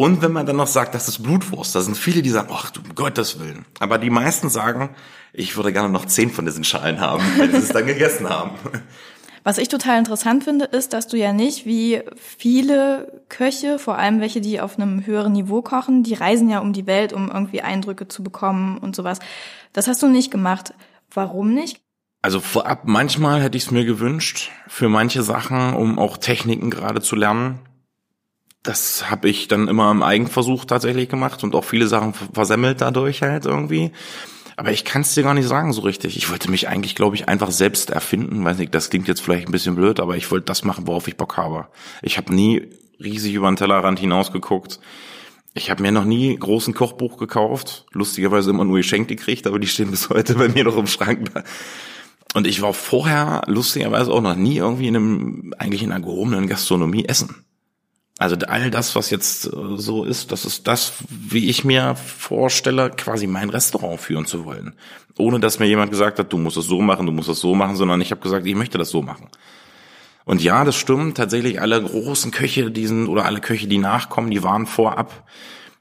[0.00, 2.70] Und wenn man dann noch sagt, das ist Blutwurst, da sind viele, die sagen, ach
[2.70, 3.66] du um Gottes Willen.
[3.80, 4.96] Aber die meisten sagen,
[5.34, 8.52] ich würde gerne noch zehn von diesen Schalen haben, wenn sie es dann gegessen haben.
[9.44, 14.22] Was ich total interessant finde, ist, dass du ja nicht wie viele Köche, vor allem
[14.22, 17.60] welche, die auf einem höheren Niveau kochen, die reisen ja um die Welt, um irgendwie
[17.60, 19.18] Eindrücke zu bekommen und sowas.
[19.74, 20.72] Das hast du nicht gemacht.
[21.12, 21.78] Warum nicht?
[22.22, 27.02] Also vorab, manchmal hätte ich es mir gewünscht, für manche Sachen, um auch Techniken gerade
[27.02, 27.60] zu lernen
[28.62, 33.22] das habe ich dann immer im Eigenversuch tatsächlich gemacht und auch viele Sachen versemmelt dadurch
[33.22, 33.92] halt irgendwie.
[34.56, 36.18] Aber ich kann es dir gar nicht sagen so richtig.
[36.18, 38.44] Ich wollte mich eigentlich, glaube ich, einfach selbst erfinden.
[38.44, 41.08] Weiß nicht, das klingt jetzt vielleicht ein bisschen blöd, aber ich wollte das machen, worauf
[41.08, 41.68] ich Bock habe.
[42.02, 42.68] Ich habe nie
[43.02, 44.78] riesig über den Tellerrand hinausgeguckt.
[45.54, 47.86] Ich habe mir noch nie großen Kochbuch gekauft.
[47.92, 51.30] Lustigerweise immer nur geschenkt gekriegt, aber die stehen bis heute bei mir noch im Schrank.
[52.34, 56.46] Und ich war vorher lustigerweise auch noch nie irgendwie in einem, eigentlich in einer gehobenen
[56.46, 57.46] Gastronomie essen.
[58.20, 62.90] Also all das, was jetzt äh, so ist, das ist das, wie ich mir vorstelle,
[62.90, 64.74] quasi mein Restaurant führen zu wollen.
[65.16, 67.54] Ohne dass mir jemand gesagt hat, du musst es so machen, du musst es so
[67.54, 69.28] machen, sondern ich habe gesagt, ich möchte das so machen.
[70.26, 74.30] Und ja, das stimmt, tatsächlich alle großen Köche, die sind, oder alle Köche, die nachkommen,
[74.30, 75.26] die waren vorab,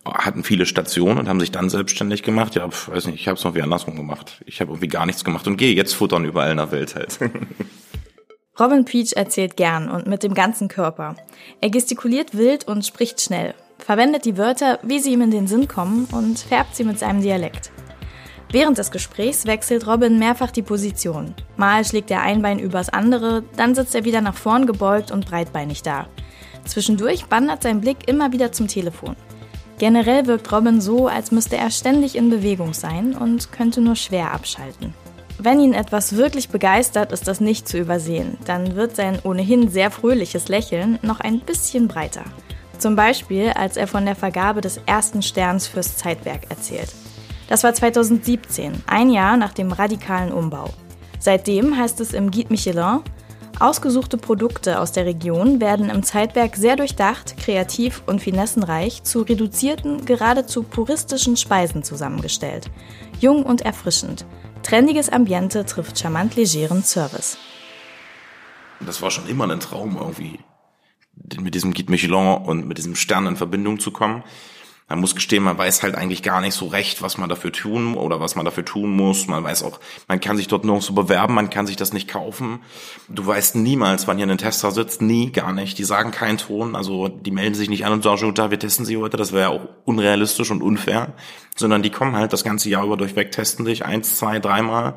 [0.05, 2.55] hatten viele Stationen und haben sich dann selbstständig gemacht.
[2.55, 4.41] Ja, weiß nicht, ich habe es noch wie andersrum gemacht.
[4.45, 7.19] Ich habe irgendwie gar nichts gemacht und gehe jetzt futtern überall in der Welt halt.
[8.59, 11.15] Robin Peach erzählt gern und mit dem ganzen Körper.
[11.61, 15.69] Er gestikuliert wild und spricht schnell, verwendet die Wörter, wie sie ihm in den Sinn
[15.69, 17.71] kommen und färbt sie mit seinem Dialekt.
[18.51, 21.35] Während des Gesprächs wechselt Robin mehrfach die Position.
[21.55, 25.27] Mal schlägt er ein Bein übers andere, dann sitzt er wieder nach vorn gebeugt und
[25.27, 26.07] breitbeinig da.
[26.65, 29.15] Zwischendurch wandert sein Blick immer wieder zum Telefon.
[29.77, 34.33] Generell wirkt Robin so, als müsste er ständig in Bewegung sein und könnte nur schwer
[34.33, 34.93] abschalten.
[35.41, 38.37] Wenn ihn etwas wirklich begeistert, ist das nicht zu übersehen.
[38.43, 42.25] Dann wird sein ohnehin sehr fröhliches Lächeln noch ein bisschen breiter.
[42.77, 46.93] Zum Beispiel, als er von der Vergabe des ersten Sterns fürs Zeitwerk erzählt.
[47.47, 50.71] Das war 2017, ein Jahr nach dem radikalen Umbau.
[51.19, 52.99] Seitdem heißt es im Guide Michelin,
[53.61, 60.05] ausgesuchte Produkte aus der Region werden im Zeitwerk sehr durchdacht, kreativ und finessenreich zu reduzierten,
[60.05, 62.69] geradezu puristischen Speisen zusammengestellt.
[63.21, 64.25] Jung und erfrischend,
[64.63, 67.37] Trendiges Ambiente trifft charmant legeren Service.
[68.79, 70.39] Das war schon immer ein Traum irgendwie,
[71.39, 74.23] mit diesem Guide Michelin und mit diesem Stern in Verbindung zu kommen.
[74.89, 77.93] Man muss gestehen, man weiß halt eigentlich gar nicht so recht, was man dafür tun
[77.93, 79.27] oder was man dafür tun muss.
[79.27, 82.07] Man weiß auch, man kann sich dort nur so bewerben, man kann sich das nicht
[82.07, 82.59] kaufen.
[83.07, 85.77] Du weißt niemals, wann hier ein Tester sitzt, nie, gar nicht.
[85.77, 88.83] Die sagen keinen Ton, also die melden sich nicht an und sagen, da, wir testen
[88.83, 91.13] sie heute, das wäre ja auch unrealistisch und unfair,
[91.55, 94.95] sondern die kommen halt das ganze Jahr über durchweg, testen dich eins, zwei, dreimal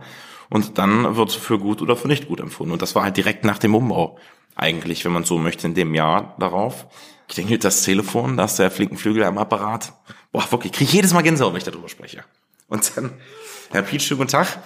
[0.49, 2.73] und dann wird für gut oder für nicht gut empfunden.
[2.73, 4.17] Und das war halt direkt nach dem Umbau
[4.55, 6.87] eigentlich, wenn man so möchte, in dem Jahr darauf
[7.33, 9.95] klingelt das Telefon, da ist der flinken Flügel am Apparat.
[10.33, 12.25] Boah, wirklich, kriege jedes Mal Gänsehaut, wenn ich darüber spreche.
[12.69, 13.11] Und dann,
[13.71, 14.59] Herr Pietsch, schönen guten Tag.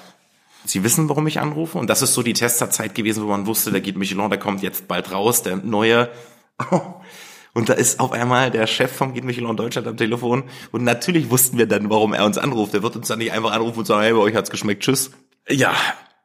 [0.64, 1.78] Sie wissen, warum ich anrufe?
[1.78, 4.62] Und das ist so die Testerzeit gewesen, wo man wusste, der geht Michelin, der kommt
[4.62, 6.10] jetzt bald raus, der neue.
[7.54, 10.44] Und da ist auf einmal der Chef vom Guide Michelin Deutschland am Telefon.
[10.72, 12.74] Und natürlich wussten wir dann, warum er uns anruft.
[12.74, 15.12] Der wird uns dann nicht einfach anrufen und sagen, hey, bei euch hat's geschmeckt, tschüss.
[15.48, 15.74] Ja,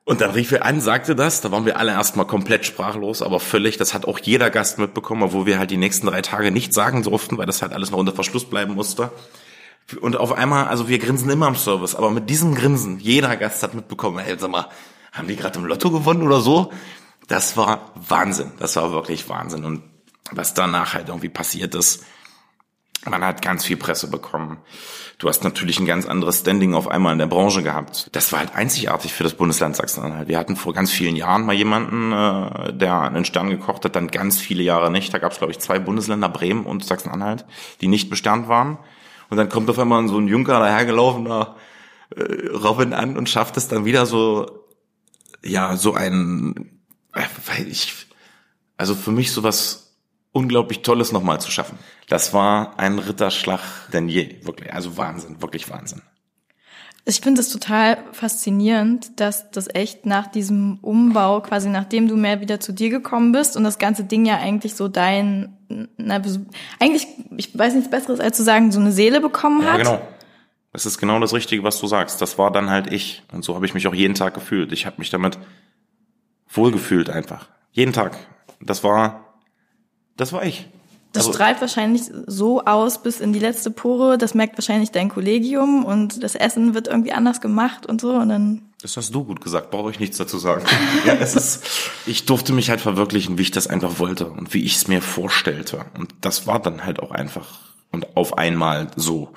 [0.04, 3.40] und dann rief er an, sagte das, da waren wir alle erstmal komplett sprachlos, aber
[3.40, 6.74] völlig, das hat auch jeder Gast mitbekommen, obwohl wir halt die nächsten drei Tage nicht
[6.74, 9.12] sagen durften, weil das halt alles noch unter Verschluss bleiben musste.
[10.00, 13.62] Und auf einmal, also wir grinsen immer im Service, aber mit diesem Grinsen, jeder Gast
[13.62, 14.68] hat mitbekommen, hey, sag mal,
[15.12, 16.72] haben die gerade im Lotto gewonnen oder so?
[17.28, 19.66] Das war Wahnsinn, das war wirklich Wahnsinn.
[19.66, 19.84] Und
[20.32, 22.04] was danach halt irgendwie passiert ist,
[23.10, 24.60] man hat ganz viel Presse bekommen.
[25.18, 28.10] Du hast natürlich ein ganz anderes Standing auf einmal in der Branche gehabt.
[28.12, 30.28] Das war halt einzigartig für das Bundesland Sachsen-Anhalt.
[30.28, 34.08] Wir hatten vor ganz vielen Jahren mal jemanden, äh, der einen Stern gekocht hat, dann
[34.08, 35.14] ganz viele Jahre nicht.
[35.14, 37.46] Da gab es, glaube ich, zwei Bundesländer, Bremen und Sachsen-Anhalt,
[37.82, 38.78] die nicht besternt waren.
[39.30, 41.56] Und dann kommt auf einmal so ein Junker dahergelaufener
[42.16, 44.66] äh, Robin an und schafft es dann wieder so,
[45.44, 46.82] ja, so ein,
[47.14, 48.08] äh, weil ich,
[48.78, 49.91] also für mich sowas
[50.32, 51.78] unglaublich Tolles nochmal zu schaffen.
[52.08, 54.74] Das war ein Ritterschlag denn je, wirklich.
[54.74, 56.02] Also Wahnsinn, wirklich Wahnsinn.
[57.04, 62.42] Ich finde es total faszinierend, dass das echt nach diesem Umbau, quasi nachdem du mehr
[62.42, 65.58] wieder zu dir gekommen bist und das ganze Ding ja eigentlich so dein,
[65.98, 66.22] na,
[66.80, 69.80] eigentlich, ich weiß nichts Besseres als zu sagen, so eine Seele bekommen hat.
[69.80, 70.08] Ja, genau.
[70.74, 72.22] Das ist genau das Richtige, was du sagst.
[72.22, 73.24] Das war dann halt ich.
[73.34, 74.72] Und so habe ich mich auch jeden Tag gefühlt.
[74.72, 75.38] Ich habe mich damit
[76.48, 77.50] wohlgefühlt einfach.
[77.72, 78.18] Jeden Tag.
[78.62, 79.31] Das war
[80.18, 80.68] das war ich.
[81.14, 84.18] Das also, strahlt wahrscheinlich so aus bis in die letzte Pore.
[84.18, 88.30] Das merkt wahrscheinlich dein Kollegium und das Essen wird irgendwie anders gemacht und so und
[88.30, 88.62] dann.
[88.82, 89.72] Das hast du gut gesagt.
[89.72, 90.64] Brauche ich nichts dazu sagen.
[91.06, 91.66] ja, es ist,
[92.06, 95.02] ich durfte mich halt verwirklichen, wie ich das einfach wollte und wie ich es mir
[95.02, 95.86] vorstellte.
[95.98, 97.60] Und das war dann halt auch einfach
[97.92, 99.34] und auf einmal so.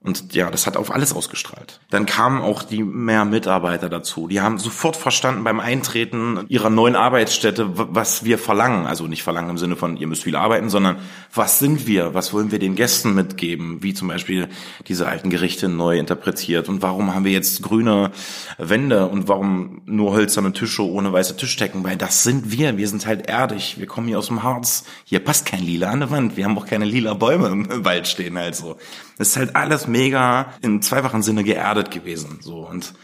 [0.00, 1.80] Und ja, das hat auf alles ausgestrahlt.
[1.90, 4.28] Dann kamen auch die mehr Mitarbeiter dazu.
[4.28, 8.86] Die haben sofort verstanden beim Eintreten ihrer neuen Arbeitsstätte, was wir verlangen.
[8.86, 10.98] Also nicht verlangen im Sinne von, ihr müsst viel arbeiten, sondern
[11.34, 12.14] was sind wir?
[12.14, 13.82] Was wollen wir den Gästen mitgeben?
[13.82, 14.48] Wie zum Beispiel
[14.86, 16.68] diese alten Gerichte neu interpretiert.
[16.68, 18.12] Und warum haben wir jetzt grüne
[18.56, 19.08] Wände?
[19.08, 21.82] Und warum nur hölzerne Tische ohne weiße Tischdecken?
[21.82, 22.76] Weil das sind wir.
[22.76, 23.78] Wir sind halt erdig.
[23.78, 24.84] Wir kommen hier aus dem Harz.
[25.04, 26.36] Hier passt kein Lila an der Wand.
[26.36, 28.76] Wir haben auch keine lila Bäume im Wald stehen, also.
[29.18, 32.38] Das ist halt alles mega im zweifachen Sinne geerdet gewesen.
[32.40, 32.94] So und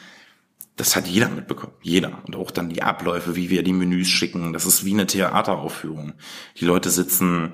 [0.76, 1.72] das hat jeder mitbekommen.
[1.82, 2.18] Jeder.
[2.26, 4.52] Und auch dann die Abläufe, wie wir die Menüs schicken.
[4.52, 6.14] Das ist wie eine Theateraufführung.
[6.58, 7.52] Die Leute sitzen,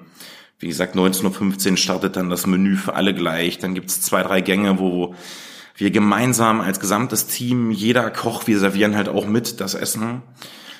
[0.58, 3.58] wie gesagt, 19.15 Uhr startet dann das Menü für alle gleich.
[3.58, 5.14] Dann gibt's zwei, drei Gänge, wo
[5.76, 10.22] wir gemeinsam als gesamtes Team, jeder Koch, wir servieren halt auch mit das Essen.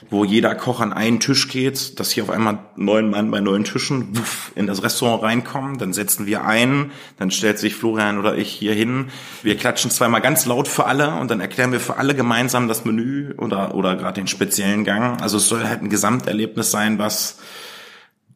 [0.09, 3.65] Wo jeder Koch an einen Tisch geht, dass hier auf einmal neun Mann bei neun
[3.65, 8.37] Tischen wuff, in das Restaurant reinkommen, dann setzen wir ein, dann stellt sich Florian oder
[8.37, 9.11] ich hier hin,
[9.43, 12.85] wir klatschen zweimal ganz laut für alle und dann erklären wir für alle gemeinsam das
[12.85, 15.21] Menü oder, oder gerade den speziellen Gang.
[15.21, 17.39] Also es soll halt ein Gesamterlebnis sein, was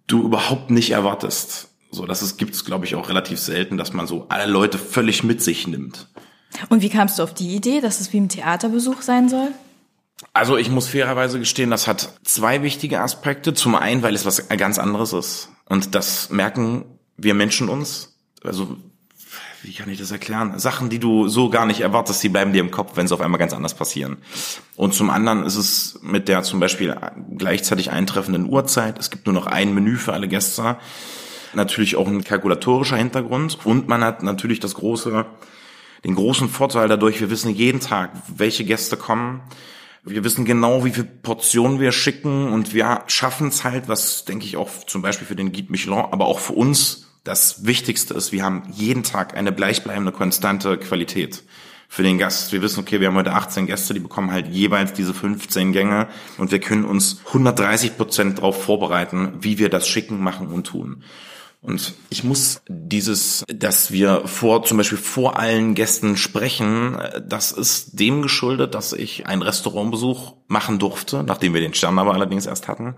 [0.07, 1.71] du überhaupt nicht erwartest.
[1.91, 5.23] So, das ist, gibt's, glaube ich, auch relativ selten, dass man so alle Leute völlig
[5.23, 6.09] mit sich nimmt.
[6.69, 9.49] Und wie kamst du auf die Idee, dass es wie im Theaterbesuch sein soll?
[10.33, 13.55] Also ich muss fairerweise gestehen, das hat zwei wichtige Aspekte.
[13.55, 15.49] Zum einen, weil es was ganz anderes ist.
[15.67, 16.85] Und das merken
[17.17, 18.17] wir Menschen uns.
[18.43, 18.77] Also,
[19.63, 20.59] wie kann ich das erklären?
[20.59, 23.21] Sachen, die du so gar nicht erwartest, die bleiben dir im Kopf, wenn sie auf
[23.21, 24.19] einmal ganz anders passieren.
[24.77, 26.95] Und zum anderen ist es mit der zum Beispiel
[27.37, 28.99] gleichzeitig eintreffenden Uhrzeit.
[28.99, 30.77] Es gibt nur noch ein Menü für alle Gäste.
[31.55, 33.59] Natürlich auch ein kalkulatorischer Hintergrund.
[33.65, 35.25] Und man hat natürlich das große,
[36.05, 39.41] den großen Vorteil dadurch, wir wissen jeden Tag, welche Gäste kommen
[40.05, 44.45] wir wissen genau, wie viel Portionen wir schicken und wir schaffen es halt, was denke
[44.45, 48.33] ich auch zum Beispiel für den Guide Michelin, aber auch für uns das Wichtigste ist,
[48.33, 51.43] wir haben jeden Tag eine gleichbleibende, konstante Qualität
[51.89, 52.53] für den Gast.
[52.53, 56.09] Wir wissen, okay, wir haben heute 18 Gäste, die bekommen halt jeweils diese 15 Gänge
[56.37, 61.03] und wir können uns 130 Prozent darauf vorbereiten, wie wir das schicken, machen und tun.
[61.65, 67.99] Und ich muss dieses, dass wir vor, zum Beispiel vor allen Gästen sprechen, das ist
[67.99, 72.69] dem geschuldet, dass ich einen Restaurantbesuch machen durfte, nachdem wir den Stern aber allerdings erst
[72.69, 72.97] hatten,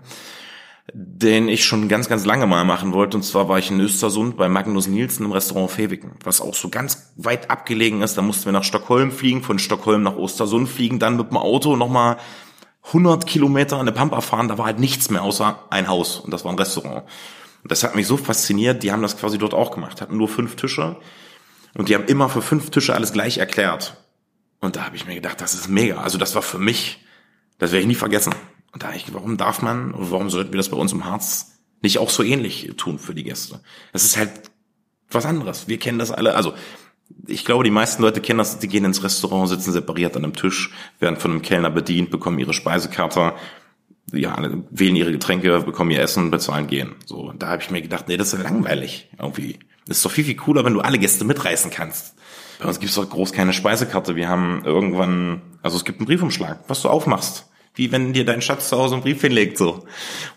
[0.91, 3.15] den ich schon ganz, ganz lange mal machen wollte.
[3.15, 6.67] Und zwar war ich in Östersund bei Magnus Nielsen im Restaurant Feviken, was auch so
[6.67, 8.17] ganz weit abgelegen ist.
[8.17, 11.77] Da mussten wir nach Stockholm fliegen, von Stockholm nach Ostersund fliegen, dann mit dem Auto
[11.77, 12.17] nochmal
[12.87, 14.49] 100 Kilometer an der Pampa fahren.
[14.49, 17.03] Da war halt nichts mehr außer ein Haus und das war ein Restaurant.
[17.67, 20.29] Und das hat mich so fasziniert, die haben das quasi dort auch gemacht, hatten nur
[20.29, 20.95] fünf Tische
[21.73, 24.01] und die haben immer für fünf Tische alles gleich erklärt.
[24.61, 25.97] Und da habe ich mir gedacht, das ist mega.
[25.97, 27.05] Also das war für mich,
[27.57, 28.33] das werde ich nie vergessen.
[28.71, 31.57] Und da ich, warum darf man oder warum sollten wir das bei uns im Harz
[31.81, 33.59] nicht auch so ähnlich tun für die Gäste?
[33.91, 34.31] Das ist halt
[35.11, 35.67] was anderes.
[35.67, 36.35] Wir kennen das alle.
[36.35, 36.53] Also
[37.25, 40.37] ich glaube, die meisten Leute kennen das, die gehen ins Restaurant, sitzen separiert an einem
[40.37, 43.33] Tisch, werden von einem Kellner bedient, bekommen ihre Speisekarte
[44.13, 44.37] ja,
[44.69, 46.95] wählen ihre Getränke, bekommen ihr Essen, bezahlen, gehen.
[47.05, 49.59] So, und da habe ich mir gedacht, nee, das ist ja langweilig irgendwie.
[49.87, 52.15] Das ist doch viel, viel cooler, wenn du alle Gäste mitreißen kannst.
[52.59, 54.15] Bei uns gibt's doch groß keine Speisekarte.
[54.15, 57.49] Wir haben irgendwann, also es gibt einen Briefumschlag, was du aufmachst.
[57.75, 59.85] Wie wenn dir dein Schatz zu Hause einen Brief hinlegt, so.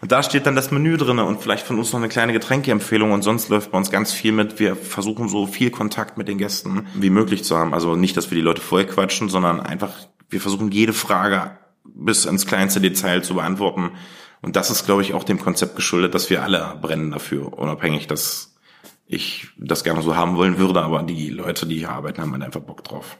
[0.02, 3.12] Und da steht dann das Menü drinne und vielleicht von uns noch eine kleine Getränkeempfehlung
[3.12, 4.60] und sonst läuft bei uns ganz viel mit.
[4.60, 7.72] Wir versuchen so viel Kontakt mit den Gästen wie möglich zu haben.
[7.72, 9.94] Also nicht, dass wir die Leute voll quatschen, sondern einfach,
[10.28, 11.52] wir versuchen jede Frage
[11.84, 13.92] bis ins kleinste Detail zu beantworten.
[14.42, 18.06] Und das ist, glaube ich, auch dem Konzept geschuldet, dass wir alle brennen dafür, unabhängig,
[18.06, 18.54] dass
[19.06, 22.44] ich das gerne so haben wollen würde, aber die Leute, die hier arbeiten, haben halt
[22.44, 23.18] einfach Bock drauf.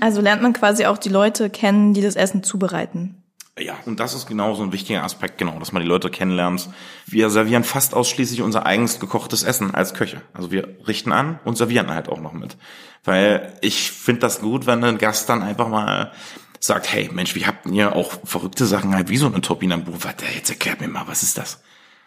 [0.00, 3.22] Also lernt man quasi auch die Leute kennen, die das Essen zubereiten.
[3.60, 6.68] Ja, und das ist genau so ein wichtiger Aspekt, genau, dass man die Leute kennenlernt.
[7.06, 10.22] Wir servieren fast ausschließlich unser eigens gekochtes Essen als Köche.
[10.32, 12.56] Also wir richten an und servieren halt auch noch mit.
[13.04, 16.12] Weil ich finde das gut, wenn ein Gast dann einfach mal
[16.60, 19.92] sagt, hey Mensch, wie habt ihr auch verrückte Sachen halt wie so eine Topinambu?
[20.00, 21.60] Warte, jetzt erklärt mir mal, was ist das?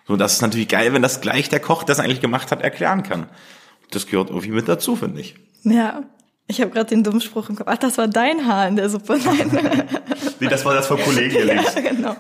[0.08, 2.62] So, das ist natürlich geil, wenn das gleich der Koch, der es eigentlich gemacht hat,
[2.62, 3.30] erklären kann.
[3.92, 5.36] Das gehört irgendwie mit dazu, finde ich.
[5.64, 6.04] Ja.
[6.48, 7.68] Ich habe gerade den dummen Spruch im Kopf.
[7.72, 9.18] Ach, das war dein Haar in der Suppe.
[9.26, 9.88] Nein.
[10.40, 11.76] nee, das war das von Kollegen erlebt.
[11.76, 12.16] ja, genau.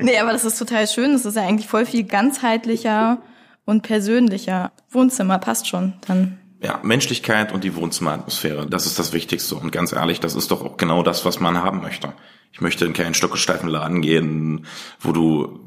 [0.00, 1.12] Nee, aber das ist total schön.
[1.12, 3.18] Das ist ja eigentlich voll viel ganzheitlicher
[3.64, 4.70] und persönlicher.
[4.88, 9.56] Wohnzimmer passt schon dann ja, Menschlichkeit und die Wohnzimmeratmosphäre, das ist das Wichtigste.
[9.56, 12.12] Und ganz ehrlich, das ist doch auch genau das, was man haben möchte.
[12.52, 14.66] Ich möchte in keinen stockesteifen Laden gehen,
[15.00, 15.60] wo du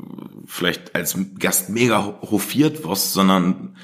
[0.45, 3.75] vielleicht als Gast mega hofiert wirst, sondern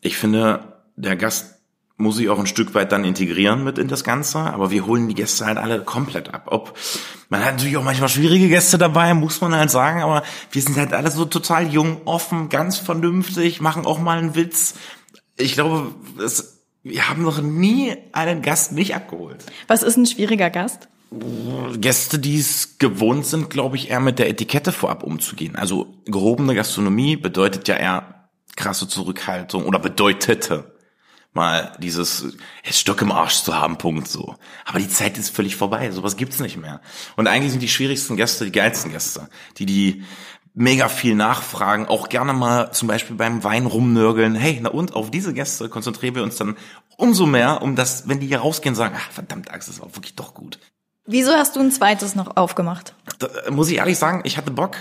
[0.00, 1.54] ich finde, der Gast
[1.96, 5.08] muss sich auch ein Stück weit dann integrieren mit in das Ganze, aber wir holen
[5.08, 6.46] die Gäste halt alle komplett ab.
[6.50, 6.76] Ob
[7.28, 10.76] man hat natürlich auch manchmal schwierige Gäste dabei, muss man halt sagen, aber wir sind
[10.76, 14.74] halt alle so total jung, offen, ganz vernünftig, machen auch mal einen Witz.
[15.36, 16.53] Ich glaube, es
[16.84, 19.44] wir haben noch nie einen Gast nicht abgeholt.
[19.66, 20.88] Was ist ein schwieriger Gast?
[21.76, 25.56] Gäste, die es gewohnt sind, glaube ich, eher mit der Etikette vorab umzugehen.
[25.56, 30.72] Also gehobene Gastronomie bedeutet ja eher krasse Zurückhaltung oder bedeutete
[31.32, 32.36] mal dieses
[32.70, 34.36] Stock im Arsch zu haben, Punkt so.
[34.64, 36.80] Aber die Zeit ist völlig vorbei, sowas gibt's nicht mehr.
[37.16, 40.04] Und eigentlich sind die schwierigsten Gäste die geilsten Gäste, die die
[40.54, 44.34] mega viel nachfragen, auch gerne mal zum Beispiel beim Wein rumnörgeln.
[44.36, 46.56] Hey, na und auf diese Gäste konzentrieren wir uns dann
[46.96, 50.14] umso mehr, um das, wenn die hier rausgehen, sagen, ach verdammt, Angst, das war wirklich
[50.14, 50.58] doch gut.
[51.06, 52.94] Wieso hast du ein zweites noch aufgemacht?
[53.18, 54.76] Da, muss ich ehrlich sagen, ich hatte Bock.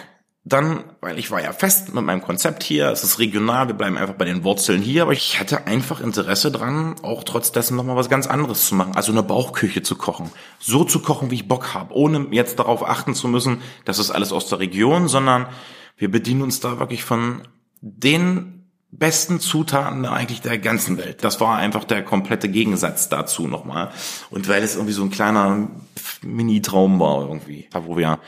[0.45, 3.97] Dann, weil ich war ja fest mit meinem Konzept hier, es ist regional, wir bleiben
[3.97, 7.95] einfach bei den Wurzeln hier, aber ich hatte einfach Interesse dran, auch trotz dessen nochmal
[7.95, 10.29] was ganz anderes zu machen, also eine Bauchküche zu kochen.
[10.59, 14.11] So zu kochen, wie ich Bock habe, ohne jetzt darauf achten zu müssen, das ist
[14.11, 15.47] alles aus der Region, sondern
[15.95, 17.43] wir bedienen uns da wirklich von
[17.79, 21.23] den besten Zutaten eigentlich der ganzen Welt.
[21.23, 23.91] Das war einfach der komplette Gegensatz dazu nochmal.
[24.29, 25.69] Und weil es irgendwie so ein kleiner
[26.21, 28.19] Mini-Traum war irgendwie, wo wir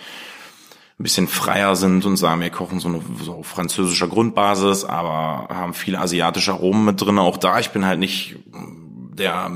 [0.97, 5.73] ein bisschen freier sind und sagen, wir kochen so eine so französischer Grundbasis, aber haben
[5.73, 7.19] viele asiatische Aromen mit drin.
[7.19, 9.49] Auch da, ich bin halt nicht der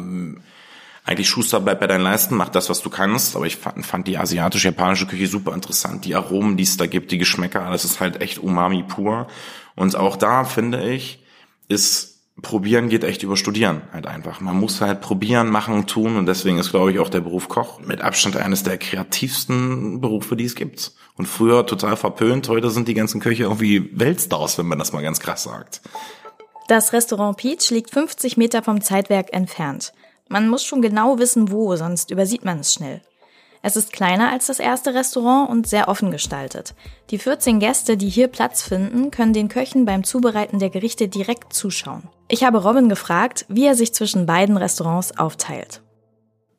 [1.10, 3.36] eigentlich Schuster bleibt bei deinen Leisten, mach das, was du kannst.
[3.36, 6.06] Aber ich fand, fand die asiatisch-japanische Küche super interessant.
[6.06, 9.28] Die Aromen, die es da gibt, die Geschmäcker, das ist halt echt Umami pur.
[9.76, 11.24] Und auch da finde ich,
[11.68, 14.40] ist probieren geht echt über studieren halt einfach.
[14.40, 17.82] Man muss halt probieren, machen, tun und deswegen ist, glaube ich, auch der Beruf Koch
[17.82, 20.94] mit Abstand eines der kreativsten Berufe, die es gibt.
[21.20, 25.04] Und früher total verpönt, heute sind die ganzen Köche irgendwie Weltstars, wenn man das mal
[25.04, 25.82] ganz krass sagt.
[26.70, 29.92] Das Restaurant Peach liegt 50 Meter vom Zeitwerk entfernt.
[30.30, 33.02] Man muss schon genau wissen, wo, sonst übersieht man es schnell.
[33.62, 36.74] Es ist kleiner als das erste Restaurant und sehr offen gestaltet.
[37.10, 41.52] Die 14 Gäste, die hier Platz finden, können den Köchen beim Zubereiten der Gerichte direkt
[41.52, 42.04] zuschauen.
[42.30, 45.82] Ich habe Robin gefragt, wie er sich zwischen beiden Restaurants aufteilt.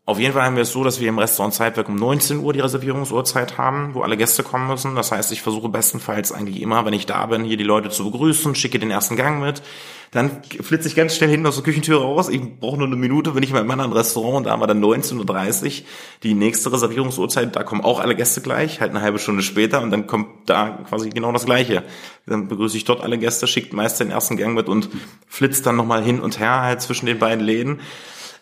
[0.06, 2.52] Auf jeden Fall haben wir es so, dass wir im Restaurant Zeitwerk um 19 Uhr
[2.52, 4.96] die Reservierungsuhrzeit haben, wo alle Gäste kommen müssen.
[4.96, 8.10] Das heißt, ich versuche bestenfalls eigentlich immer, wenn ich da bin, hier die Leute zu
[8.10, 9.62] begrüßen, schicke den ersten Gang mit.
[10.10, 12.28] Dann flitze ich ganz schnell hin aus der Küchentür raus.
[12.28, 14.66] Ich brauche nur eine Minute, bin ich in meinem anderen Restaurant und da haben wir
[14.66, 15.86] dann 19.30 Uhr
[16.24, 17.54] die nächste Reservierungsuhrzeit.
[17.54, 20.80] Da kommen auch alle Gäste gleich, halt eine halbe Stunde später und dann kommt da
[20.88, 21.84] quasi genau das Gleiche.
[22.26, 24.88] Dann begrüße ich dort alle Gäste, schickt meist den ersten Gang mit und
[25.28, 27.78] flitzt dann nochmal hin und her halt zwischen den beiden Läden.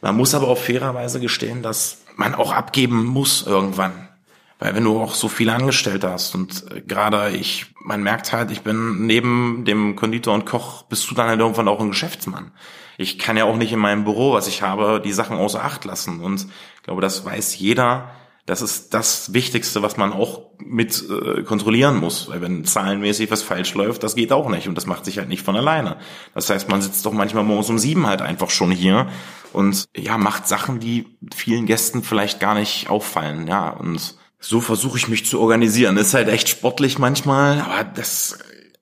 [0.00, 4.08] Man muss aber auch fairerweise gestehen, dass man auch abgeben muss irgendwann.
[4.58, 8.50] Weil wenn du auch so viele Angestellte hast und äh, gerade ich, man merkt halt,
[8.50, 12.50] ich bin neben dem Konditor und Koch, bist du dann halt irgendwann auch ein Geschäftsmann.
[12.96, 15.84] Ich kann ja auch nicht in meinem Büro, was ich habe, die Sachen außer Acht
[15.84, 16.20] lassen.
[16.20, 18.10] Und ich glaube, das weiß jeder,
[18.48, 22.30] das ist das Wichtigste, was man auch mit äh, kontrollieren muss.
[22.30, 24.66] Weil wenn zahlenmäßig was falsch läuft, das geht auch nicht.
[24.66, 25.98] Und das macht sich halt nicht von alleine.
[26.32, 29.08] Das heißt, man sitzt doch manchmal morgens um sieben halt einfach schon hier
[29.52, 33.46] und ja, macht Sachen, die vielen Gästen vielleicht gar nicht auffallen.
[33.48, 35.98] Ja, und so versuche ich mich zu organisieren.
[35.98, 38.38] Ist halt echt sportlich manchmal, aber das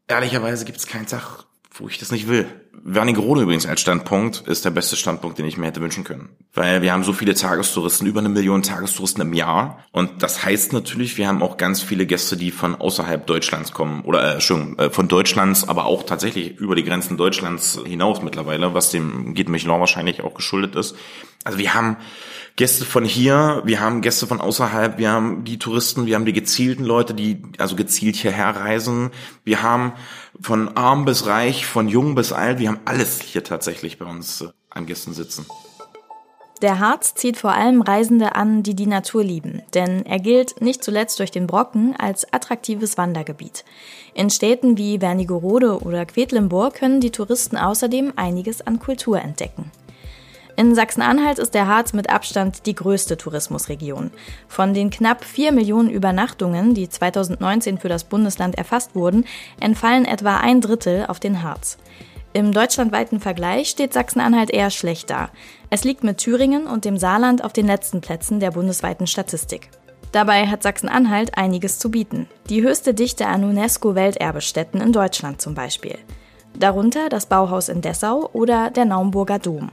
[0.07, 2.47] ehrlicherweise gibt es keinen Tag, wo ich das nicht will.
[2.85, 6.29] Wernigerode übrigens als Standpunkt ist der beste Standpunkt, den ich mir hätte wünschen können.
[6.55, 9.85] Weil wir haben so viele Tagestouristen, über eine Million Tagestouristen im Jahr.
[9.93, 14.03] Und das heißt natürlich, wir haben auch ganz viele Gäste, die von außerhalb Deutschlands kommen.
[14.03, 18.75] Oder äh, Entschuldigung, äh, von Deutschlands, aber auch tatsächlich über die Grenzen Deutschlands hinaus mittlerweile,
[18.75, 20.97] was dem Geht Michelin wahrscheinlich auch geschuldet ist.
[21.45, 21.97] Also wir haben
[22.57, 26.33] Gäste von hier, wir haben Gäste von außerhalb, wir haben die Touristen, wir haben die
[26.33, 29.11] gezielten Leute, die also gezielt hierher reisen.
[29.45, 29.93] Wir haben
[30.41, 34.41] von arm bis reich, von jung bis alt, wir haben alles hier tatsächlich bei uns
[34.41, 35.47] äh, an Gästen sitzen.
[36.63, 40.83] Der Harz zieht vor allem Reisende an, die die Natur lieben, denn er gilt nicht
[40.83, 43.65] zuletzt durch den Brocken als attraktives Wandergebiet.
[44.15, 49.71] In Städten wie Wernigerode oder Quedlinburg können die Touristen außerdem einiges an Kultur entdecken.
[50.59, 54.11] In Sachsen-Anhalt ist der Harz mit Abstand die größte Tourismusregion.
[54.49, 59.27] Von den knapp vier Millionen Übernachtungen, die 2019 für das Bundesland erfasst wurden,
[59.61, 61.77] entfallen etwa ein Drittel auf den Harz.
[62.33, 65.29] Im deutschlandweiten Vergleich steht Sachsen-Anhalt eher schlecht da.
[65.69, 69.69] Es liegt mit Thüringen und dem Saarland auf den letzten Plätzen der bundesweiten Statistik.
[70.13, 72.29] Dabei hat Sachsen-Anhalt einiges zu bieten.
[72.49, 75.99] Die höchste Dichte an UNESCO-Welterbestätten in Deutschland zum Beispiel.
[76.59, 79.69] Darunter das Bauhaus in Dessau oder der Naumburger Dom.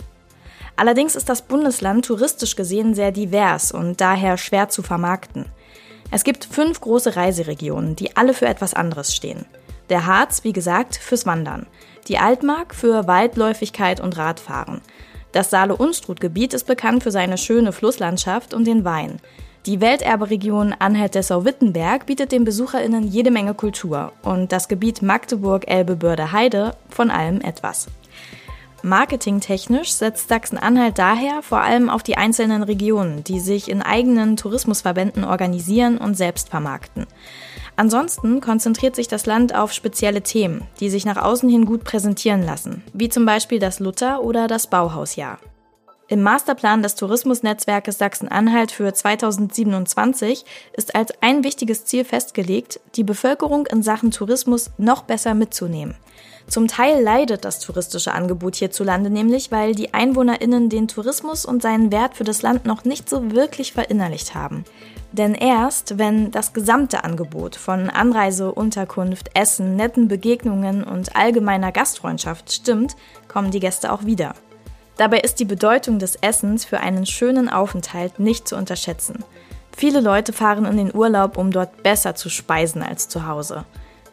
[0.75, 5.45] Allerdings ist das Bundesland touristisch gesehen sehr divers und daher schwer zu vermarkten.
[6.11, 9.45] Es gibt fünf große Reiseregionen, die alle für etwas anderes stehen.
[9.89, 11.67] Der Harz, wie gesagt, fürs Wandern.
[12.07, 14.81] Die Altmark für Weitläufigkeit und Radfahren.
[15.31, 19.19] Das Saale-Unstrut-Gebiet ist bekannt für seine schöne Flusslandschaft und den Wein.
[19.65, 27.39] Die Welterberegion Anhalt-Dessau-Wittenberg bietet den BesucherInnen jede Menge Kultur und das Gebiet Magdeburg-Elbe-Börde-Heide von allem
[27.41, 27.87] etwas.
[28.85, 35.23] Marketingtechnisch setzt Sachsen-Anhalt daher vor allem auf die einzelnen Regionen, die sich in eigenen Tourismusverbänden
[35.23, 37.07] organisieren und selbst vermarkten.
[37.77, 42.43] Ansonsten konzentriert sich das Land auf spezielle Themen, die sich nach außen hin gut präsentieren
[42.43, 45.39] lassen, wie zum Beispiel das Luther- oder das Bauhausjahr.
[46.09, 50.43] Im Masterplan des Tourismusnetzwerkes Sachsen-Anhalt für 2027
[50.73, 55.95] ist als ein wichtiges Ziel festgelegt, die Bevölkerung in Sachen Tourismus noch besser mitzunehmen.
[56.47, 61.91] Zum Teil leidet das touristische Angebot hierzulande nämlich, weil die Einwohnerinnen den Tourismus und seinen
[61.91, 64.65] Wert für das Land noch nicht so wirklich verinnerlicht haben.
[65.13, 72.51] Denn erst, wenn das gesamte Angebot von Anreise, Unterkunft, Essen, netten Begegnungen und allgemeiner Gastfreundschaft
[72.51, 72.95] stimmt,
[73.27, 74.33] kommen die Gäste auch wieder.
[74.97, 79.23] Dabei ist die Bedeutung des Essens für einen schönen Aufenthalt nicht zu unterschätzen.
[79.75, 83.65] Viele Leute fahren in den Urlaub, um dort besser zu speisen als zu Hause.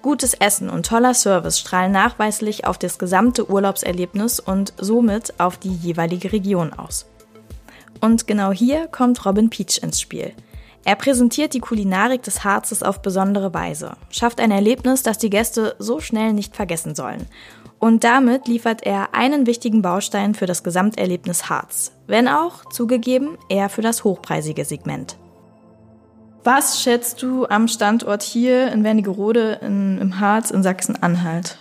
[0.02, 5.74] Gutes Essen und toller Service strahlen nachweislich auf das gesamte Urlaubserlebnis und somit auf die
[5.74, 7.06] jeweilige Region aus.
[8.00, 10.32] Und genau hier kommt Robin Peach ins Spiel.
[10.84, 15.76] Er präsentiert die Kulinarik des Harzes auf besondere Weise, schafft ein Erlebnis, das die Gäste
[15.78, 17.26] so schnell nicht vergessen sollen
[17.80, 23.70] und damit liefert er einen wichtigen Baustein für das Gesamterlebnis Harz, wenn auch, zugegeben, eher
[23.70, 25.16] für das hochpreisige Segment.
[26.42, 31.58] Was schätzt du am Standort hier in Wernigerode in, im Harz in Sachsen-Anhalt?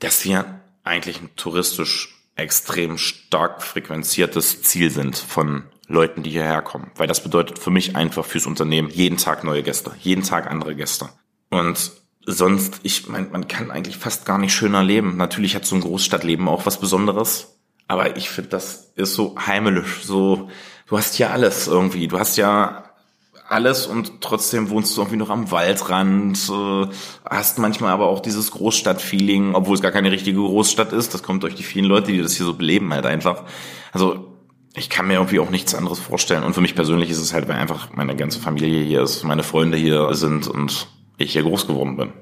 [0.00, 6.90] Dass wir eigentlich ein touristisch extrem stark frequenziertes Ziel sind von Leuten, die hierher kommen.
[6.94, 10.76] Weil das bedeutet für mich einfach fürs Unternehmen jeden Tag neue Gäste, jeden Tag andere
[10.76, 11.08] Gäste.
[11.48, 11.90] Und
[12.26, 15.16] sonst, ich meine, man kann eigentlich fast gar nicht schöner leben.
[15.16, 17.58] Natürlich hat so ein Großstadtleben auch was Besonderes.
[17.88, 20.02] Aber ich finde, das ist so heimelisch.
[20.02, 20.50] So,
[20.86, 22.06] du hast ja alles irgendwie.
[22.06, 22.87] Du hast ja
[23.48, 26.86] alles und trotzdem wohnst du irgendwie noch am Waldrand, äh,
[27.28, 31.14] hast manchmal aber auch dieses Großstadtfeeling, obwohl es gar keine richtige Großstadt ist.
[31.14, 33.44] Das kommt durch die vielen Leute, die das hier so beleben halt einfach.
[33.92, 34.26] Also
[34.74, 36.44] ich kann mir irgendwie auch nichts anderes vorstellen.
[36.44, 39.42] Und für mich persönlich ist es halt, weil einfach meine ganze Familie hier ist, meine
[39.42, 42.12] Freunde hier sind und ich hier groß geworden bin.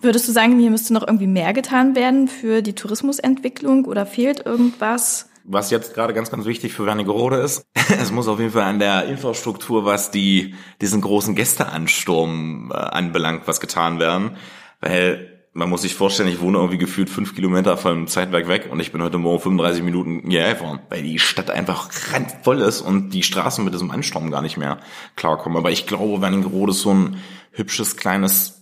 [0.00, 4.46] Würdest du sagen, hier müsste noch irgendwie mehr getan werden für die Tourismusentwicklung oder fehlt
[4.46, 5.29] irgendwas?
[5.44, 8.78] Was jetzt gerade ganz, ganz wichtig für Wernigerode ist, es muss auf jeden Fall an
[8.78, 14.36] der Infrastruktur, was die, diesen großen Gästeansturm äh, anbelangt, was getan werden.
[14.80, 18.78] Weil man muss sich vorstellen, ich wohne irgendwie gefühlt fünf Kilometer vom Zeitwerk weg und
[18.80, 23.10] ich bin heute Morgen 35 Minuten hierher gefahren, weil die Stadt einfach randvoll ist und
[23.10, 24.78] die Straßen mit diesem Ansturm gar nicht mehr
[25.16, 25.58] klarkommen.
[25.58, 27.16] Aber ich glaube, Wernigerode ist so ein
[27.50, 28.59] hübsches, kleines,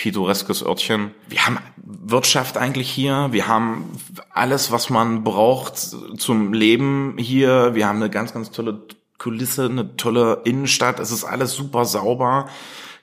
[0.00, 1.10] pittoreskes Örtchen.
[1.28, 3.28] Wir haben Wirtschaft eigentlich hier.
[3.32, 3.84] Wir haben
[4.32, 7.74] alles, was man braucht zum Leben hier.
[7.74, 8.80] Wir haben eine ganz, ganz tolle
[9.18, 11.00] Kulisse, eine tolle Innenstadt.
[11.00, 12.48] Es ist alles super sauber.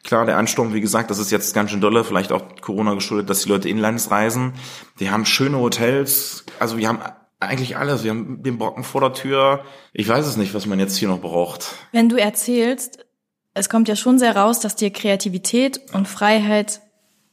[0.03, 3.29] Klar, der Ansturm, wie gesagt, das ist jetzt ganz schön dolle, vielleicht auch Corona geschuldet,
[3.29, 4.53] dass die Leute inlands reisen.
[4.95, 7.01] Wir haben schöne Hotels, also wir haben
[7.39, 8.03] eigentlich alles.
[8.03, 9.63] Wir haben den Brocken vor der Tür.
[9.93, 11.75] Ich weiß es nicht, was man jetzt hier noch braucht.
[11.91, 13.05] Wenn du erzählst,
[13.53, 16.81] es kommt ja schon sehr raus, dass dir Kreativität und Freiheit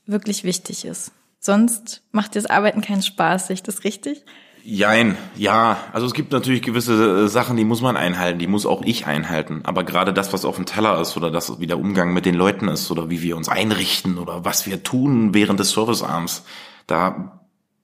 [0.07, 1.13] wirklich wichtig ist.
[1.41, 4.25] Sonst macht dir das Arbeiten keinen Spaß, sehe ich das richtig?
[4.67, 5.77] Jein, ja.
[5.93, 9.07] Also es gibt natürlich gewisse äh, Sachen, die muss man einhalten, die muss auch ich
[9.07, 9.61] einhalten.
[9.65, 12.35] Aber gerade das, was auf dem Teller ist oder das, wie der Umgang mit den
[12.35, 16.45] Leuten ist oder wie wir uns einrichten oder was wir tun während des Servicearms,
[16.87, 17.43] da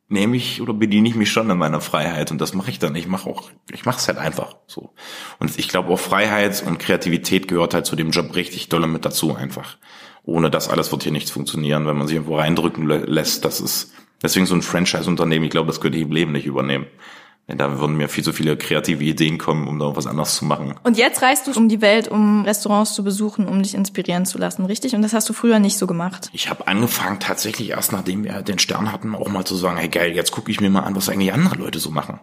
[0.09, 2.97] nehme ich oder bediene ich mich schon in meiner Freiheit und das mache ich dann.
[2.97, 4.95] Ich mache auch, ich mache es halt einfach so.
[5.39, 9.05] Und ich glaube auch Freiheit und Kreativität gehört halt zu dem Job richtig dolle mit
[9.05, 9.77] dazu einfach.
[10.25, 13.45] Ohne das alles wird hier nichts funktionieren, wenn man sich irgendwo reindrücken lässt.
[13.45, 13.93] Das ist
[14.23, 15.45] deswegen so ein Franchise-Unternehmen.
[15.45, 16.87] Ich glaube, das könnte ich im Leben nicht übernehmen.
[17.57, 20.75] Da würden mir viel zu viele kreative Ideen kommen, um da was anderes zu machen.
[20.85, 24.39] Und jetzt reist du um die Welt, um Restaurants zu besuchen, um dich inspirieren zu
[24.39, 24.95] lassen, richtig?
[24.95, 26.31] Und das hast du früher nicht so gemacht?
[26.33, 29.89] Ich habe angefangen, tatsächlich erst nachdem wir den Stern hatten, auch mal zu sagen, hey
[29.89, 32.21] geil, jetzt gucke ich mir mal an, was eigentlich andere Leute so machen.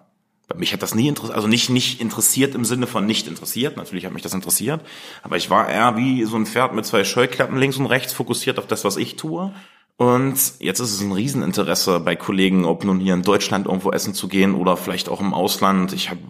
[0.56, 3.76] Mich hat das nie interessiert, also nicht, nicht interessiert im Sinne von nicht interessiert.
[3.76, 4.82] Natürlich hat mich das interessiert.
[5.22, 8.58] Aber ich war eher wie so ein Pferd mit zwei Scheuklappen links und rechts fokussiert
[8.58, 9.54] auf das, was ich tue.
[9.98, 14.14] Und jetzt ist es ein Rieseninteresse bei Kollegen, ob nun hier in Deutschland irgendwo essen
[14.14, 15.92] zu gehen oder vielleicht auch im Ausland.
[15.92, 16.22] Ich habe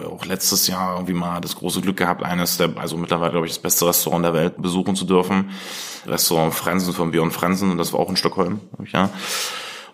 [0.00, 3.46] äh, auch letztes Jahr irgendwie mal das große Glück gehabt, eines der, also mittlerweile glaube
[3.46, 5.50] ich das beste Restaurant der Welt besuchen zu dürfen.
[6.06, 8.60] Restaurant Fransen von Björn Fransen und das war auch in Stockholm,
[8.92, 9.10] ja.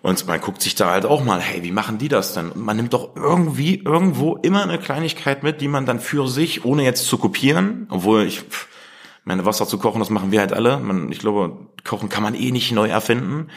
[0.03, 2.50] Und man guckt sich da halt auch mal, hey, wie machen die das denn?
[2.50, 6.64] Und man nimmt doch irgendwie irgendwo immer eine Kleinigkeit mit, die man dann für sich,
[6.64, 8.42] ohne jetzt zu kopieren, obwohl ich
[9.24, 10.78] meine, Wasser zu kochen, das machen wir halt alle.
[10.78, 13.48] Man, ich glaube, kochen kann man eh nicht neu erfinden.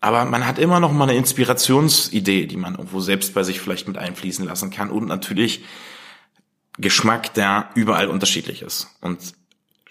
[0.00, 3.86] Aber man hat immer noch mal eine Inspirationsidee, die man irgendwo selbst bei sich vielleicht
[3.86, 4.90] mit einfließen lassen kann.
[4.90, 5.64] Und natürlich
[6.78, 8.88] Geschmack, der überall unterschiedlich ist.
[9.00, 9.18] Und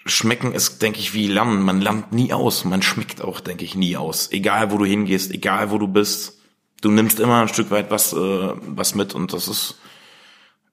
[0.08, 1.62] Schmecken ist, denke ich, wie Lernen.
[1.62, 2.64] Man lernt nie aus.
[2.64, 4.30] Man schmeckt auch, denke ich, nie aus.
[4.32, 6.38] Egal, wo du hingehst, egal, wo du bist.
[6.80, 9.14] Du nimmst immer ein Stück weit was, äh, was mit.
[9.14, 9.76] Und das ist,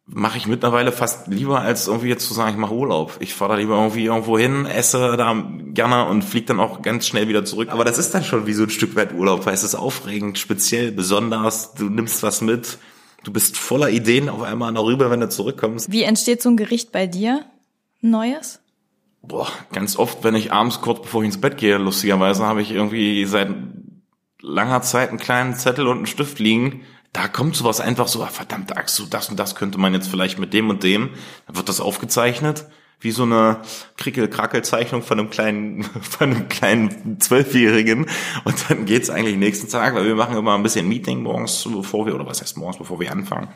[0.05, 3.17] mache ich mittlerweile fast lieber, als irgendwie jetzt zu sagen, ich mache Urlaub.
[3.19, 5.35] Ich fahre da lieber irgendwie irgendwo hin, esse da
[5.73, 7.69] gerne und fliege dann auch ganz schnell wieder zurück.
[7.71, 10.37] Aber das ist dann schon wie so ein Stück weit Urlaub, weil es ist aufregend,
[10.37, 11.73] speziell, besonders.
[11.73, 12.77] Du nimmst was mit,
[13.23, 15.91] du bist voller Ideen auf einmal darüber, wenn du zurückkommst.
[15.91, 17.45] Wie entsteht so ein Gericht bei dir?
[18.01, 18.59] Neues?
[19.27, 22.71] Boah, ganz oft, wenn ich abends kurz bevor ich ins Bett gehe, lustigerweise habe ich
[22.71, 23.49] irgendwie seit
[24.41, 26.81] langer Zeit einen kleinen Zettel und einen Stift liegen.
[27.11, 30.09] Da kommt sowas einfach so, ah, verdammt Axt, so das und das könnte man jetzt
[30.09, 31.11] vielleicht mit dem und dem.
[31.47, 32.67] Dann wird das aufgezeichnet
[32.99, 33.61] wie so eine
[33.97, 38.07] Krickel-Krackel-Zeichnung von einem kleinen, von einem kleinen Zwölfjährigen.
[38.45, 42.05] Und dann geht's eigentlich nächsten Tag, weil wir machen immer ein bisschen Meeting morgens, bevor
[42.05, 43.49] wir, oder was heißt morgens, bevor wir anfangen,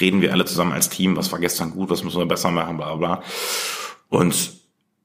[0.00, 2.76] reden wir alle zusammen als Team, was war gestern gut, was müssen wir besser machen,
[2.76, 3.22] bla bla.
[4.08, 4.57] Und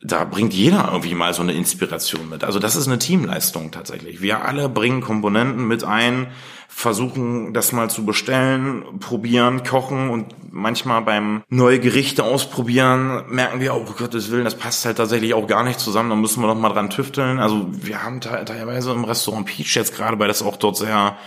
[0.05, 2.43] da bringt jeder irgendwie mal so eine Inspiration mit.
[2.43, 4.21] Also das ist eine Teamleistung tatsächlich.
[4.21, 6.27] Wir alle bringen Komponenten mit ein,
[6.67, 13.75] versuchen das mal zu bestellen, probieren, kochen und manchmal beim neue Gerichte ausprobieren merken wir,
[13.75, 16.59] oh Gottes Willen, das passt halt tatsächlich auch gar nicht zusammen, da müssen wir noch
[16.59, 17.39] mal dran tüfteln.
[17.39, 21.17] Also wir haben teilweise im Restaurant Peach jetzt gerade, weil das auch dort sehr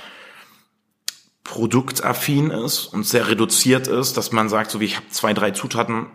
[1.44, 5.52] produktaffin ist und sehr reduziert ist, dass man sagt, so wie ich habe zwei, drei
[5.52, 6.06] Zutaten,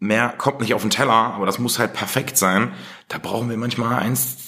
[0.00, 2.72] mehr kommt nicht auf den Teller, aber das muss halt perfekt sein.
[3.08, 4.38] Da brauchen wir manchmal eins,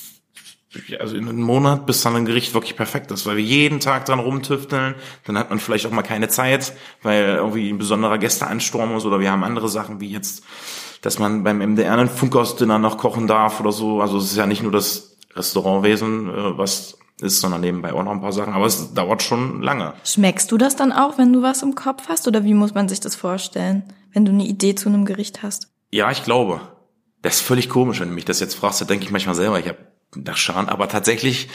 [0.99, 4.07] also in einem Monat, bis dann ein Gericht wirklich perfekt ist, weil wir jeden Tag
[4.07, 4.95] dran rumtüfteln.
[5.27, 6.73] Dann hat man vielleicht auch mal keine Zeit,
[7.03, 10.43] weil irgendwie ein besonderer Gästeansturm ist oder wir haben andere Sachen wie jetzt,
[11.03, 14.01] dass man beim MDR einen Funkhausdinner noch kochen darf oder so.
[14.01, 18.13] Also es ist ja nicht nur das Restaurantwesen, äh, was ist, sondern nebenbei auch noch
[18.13, 18.55] ein paar Sachen.
[18.55, 19.93] Aber es dauert schon lange.
[20.05, 22.27] Schmeckst du das dann auch, wenn du was im Kopf hast?
[22.27, 25.69] Oder wie muss man sich das vorstellen, wenn du eine Idee zu einem Gericht hast?
[25.91, 26.61] Ja, ich glaube.
[27.23, 28.81] Das ist völlig komisch, wenn du mich das jetzt fragst.
[28.81, 29.79] Da denke ich manchmal selber, ich habe
[30.17, 30.69] das Scharen.
[30.69, 31.49] Aber tatsächlich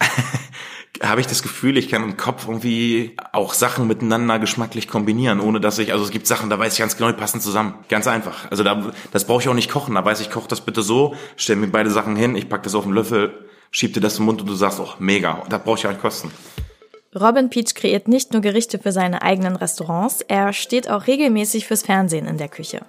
[1.02, 5.60] habe ich das Gefühl, ich kann im Kopf irgendwie auch Sachen miteinander geschmacklich kombinieren, ohne
[5.60, 7.74] dass ich, also es gibt Sachen, da weiß ich ganz genau, die passen zusammen.
[7.88, 8.50] Ganz einfach.
[8.50, 9.94] Also da, das brauche ich auch nicht kochen.
[9.94, 12.74] Da weiß ich, koch das bitte so, stell mir beide Sachen hin, ich pack das
[12.74, 15.78] auf den Löffel, schieb dir das im Mund und du sagst, oh, mega, da brauche
[15.78, 16.30] ich auch nicht kosten.
[17.18, 21.82] Robin Peach kreiert nicht nur Gerichte für seine eigenen Restaurants, er steht auch regelmäßig fürs
[21.82, 22.82] Fernsehen in der Küche.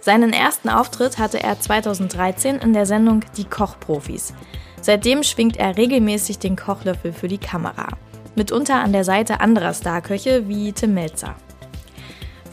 [0.00, 4.32] Seinen ersten Auftritt hatte er 2013 in der Sendung Die Kochprofis.
[4.80, 7.88] Seitdem schwingt er regelmäßig den Kochlöffel für die Kamera.
[8.34, 11.34] Mitunter an der Seite anderer Starköche wie Tim Melzer.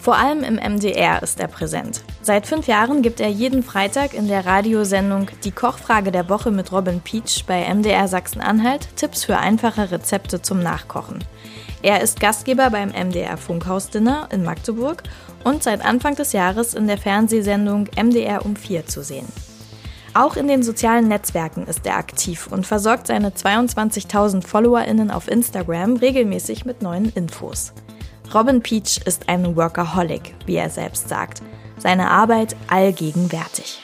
[0.08, 2.02] Vor allem im MDR ist er präsent.
[2.22, 6.72] Seit fünf Jahren gibt er jeden Freitag in der Radiosendung Die Kochfrage der Woche mit
[6.72, 11.26] Robin Peach bei MDR Sachsen-Anhalt Tipps für einfache Rezepte zum Nachkochen.
[11.82, 15.04] Er ist Gastgeber beim MDR Funkhausdinner in Magdeburg
[15.44, 19.28] und seit Anfang des Jahres in der Fernsehsendung MDR um 4 zu sehen.
[20.14, 25.98] Auch in den sozialen Netzwerken ist er aktiv und versorgt seine 22.000 FollowerInnen auf Instagram
[25.98, 27.74] regelmäßig mit neuen Infos.
[28.34, 31.42] Robin Peach ist ein Workaholic, wie er selbst sagt.
[31.78, 33.82] Seine Arbeit allgegenwärtig.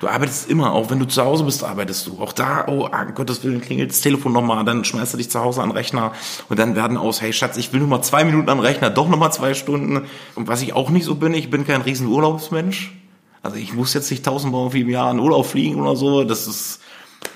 [0.00, 2.20] Du arbeitest immer, auch wenn du zu Hause bist, arbeitest du.
[2.20, 5.40] Auch da, oh, um Gottes Willen, klingelt das Telefon nochmal, dann schmeißt du dich zu
[5.40, 6.12] Hause an den Rechner
[6.48, 9.08] und dann werden aus, hey Schatz, ich will nur mal zwei Minuten am Rechner, doch
[9.08, 10.06] nochmal zwei Stunden.
[10.34, 12.94] Und was ich auch nicht so bin, ich bin kein riesen Urlaubsmensch.
[13.42, 16.24] Also ich muss jetzt nicht tausendmal im Jahr in Urlaub fliegen oder so.
[16.24, 16.80] Das ist,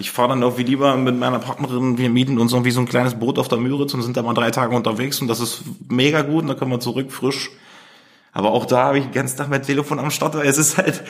[0.03, 3.15] ich fahre dann irgendwie lieber mit meiner Partnerin, wir mieten uns irgendwie so ein kleines
[3.15, 6.23] Boot auf der Müritz und sind da mal drei Tage unterwegs und das ist mega
[6.23, 7.53] gut und dann können wir zurück frisch.
[8.33, 10.77] Aber auch da habe ich den ganzen Tag mein Telefon am Start, weil es ist
[10.77, 11.05] halt,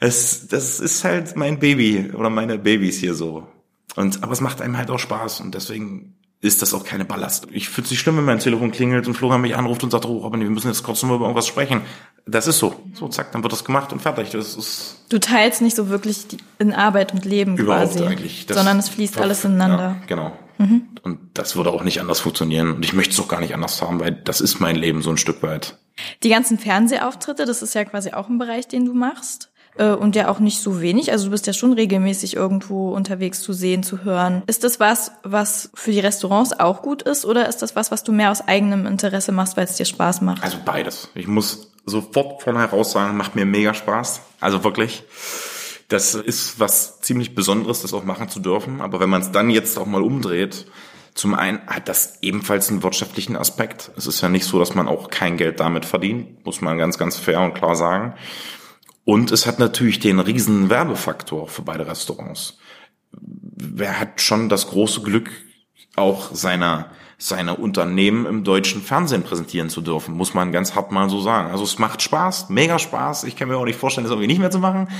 [0.00, 3.46] es, das ist halt mein Baby oder meine Babys hier so.
[3.96, 7.48] Und, aber es macht einem halt auch Spaß und deswegen ist das auch keine Ballast.
[7.50, 10.04] Ich finde es nicht schlimm, wenn mein Telefon klingelt und Florian mich anruft und sagt,
[10.04, 11.82] oh Robin, wir müssen jetzt kurz mal über irgendwas sprechen.
[12.26, 12.74] Das ist so.
[12.94, 14.30] So, zack, dann wird das gemacht und fertig.
[14.30, 16.26] Das ist du teilst nicht so wirklich
[16.58, 18.04] in Arbeit und Leben überhaupt quasi.
[18.04, 18.46] eigentlich.
[18.46, 19.96] Das sondern es fließt alles ineinander.
[20.00, 20.32] Ja, genau.
[20.58, 20.88] Mhm.
[21.02, 22.74] Und das würde auch nicht anders funktionieren.
[22.74, 25.10] Und ich möchte es auch gar nicht anders haben, weil das ist mein Leben so
[25.10, 25.78] ein Stück weit.
[26.22, 29.50] Die ganzen Fernsehauftritte, das ist ja quasi auch ein Bereich, den du machst.
[29.78, 31.12] Äh, und ja auch nicht so wenig.
[31.12, 34.42] Also du bist ja schon regelmäßig irgendwo unterwegs zu sehen, zu hören.
[34.46, 38.02] Ist das was, was für die Restaurants auch gut ist oder ist das was, was
[38.02, 40.42] du mehr aus eigenem Interesse machst, weil es dir Spaß macht?
[40.42, 41.08] Also beides.
[41.14, 44.20] Ich muss sofort von heraus sagen, macht mir mega Spaß.
[44.40, 45.04] Also wirklich.
[45.86, 48.82] Das ist was ziemlich Besonderes, das auch machen zu dürfen.
[48.82, 50.66] Aber wenn man es dann jetzt auch mal umdreht,
[51.14, 53.90] zum einen hat das ebenfalls einen wirtschaftlichen Aspekt.
[53.96, 56.98] Es ist ja nicht so, dass man auch kein Geld damit verdient, muss man ganz,
[56.98, 58.14] ganz fair und klar sagen.
[59.08, 62.58] Und es hat natürlich den riesen Werbefaktor für beide Restaurants.
[63.10, 65.30] Wer hat schon das große Glück,
[65.96, 71.08] auch seine, seine Unternehmen im deutschen Fernsehen präsentieren zu dürfen, muss man ganz hart mal
[71.08, 71.50] so sagen.
[71.50, 73.24] Also es macht Spaß, mega Spaß.
[73.24, 74.90] Ich kann mir auch nicht vorstellen, das irgendwie nicht mehr zu machen.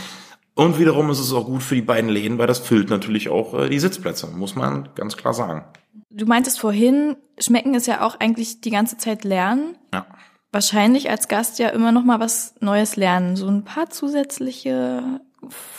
[0.54, 3.52] Und wiederum ist es auch gut für die beiden Läden, weil das füllt natürlich auch
[3.52, 5.64] äh, die Sitzplätze, muss man ganz klar sagen.
[6.09, 9.76] Du meintest vorhin, schmecken ist ja auch eigentlich die ganze Zeit lernen.
[9.92, 10.06] Ja
[10.53, 13.36] wahrscheinlich als Gast ja immer noch mal was Neues lernen.
[13.36, 15.20] So ein paar zusätzliche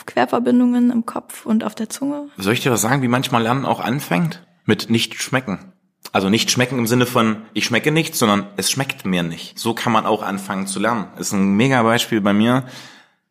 [0.06, 2.30] Querverbindungen im Kopf und auf der Zunge.
[2.38, 4.46] Soll ich dir was sagen, wie manchmal Lernen auch anfängt?
[4.66, 5.74] Mit nicht schmecken.
[6.12, 9.60] Also nicht schmecken im Sinne von, ich schmecke nicht, sondern es schmeckt mir nicht.
[9.60, 11.08] So kann man auch anfangen zu lernen.
[11.18, 12.66] Ist ein mega Beispiel bei mir.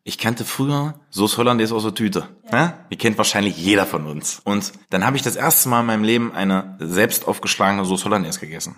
[0.03, 2.29] Ich kannte früher Sauce Hollandaise aus der Tüte.
[2.51, 2.65] Ja.
[2.65, 2.73] Ne?
[2.91, 4.41] Die kennt wahrscheinlich jeder von uns.
[4.43, 8.39] Und dann habe ich das erste Mal in meinem Leben eine selbst aufgeschlagene Sauce Hollandaise
[8.39, 8.77] gegessen.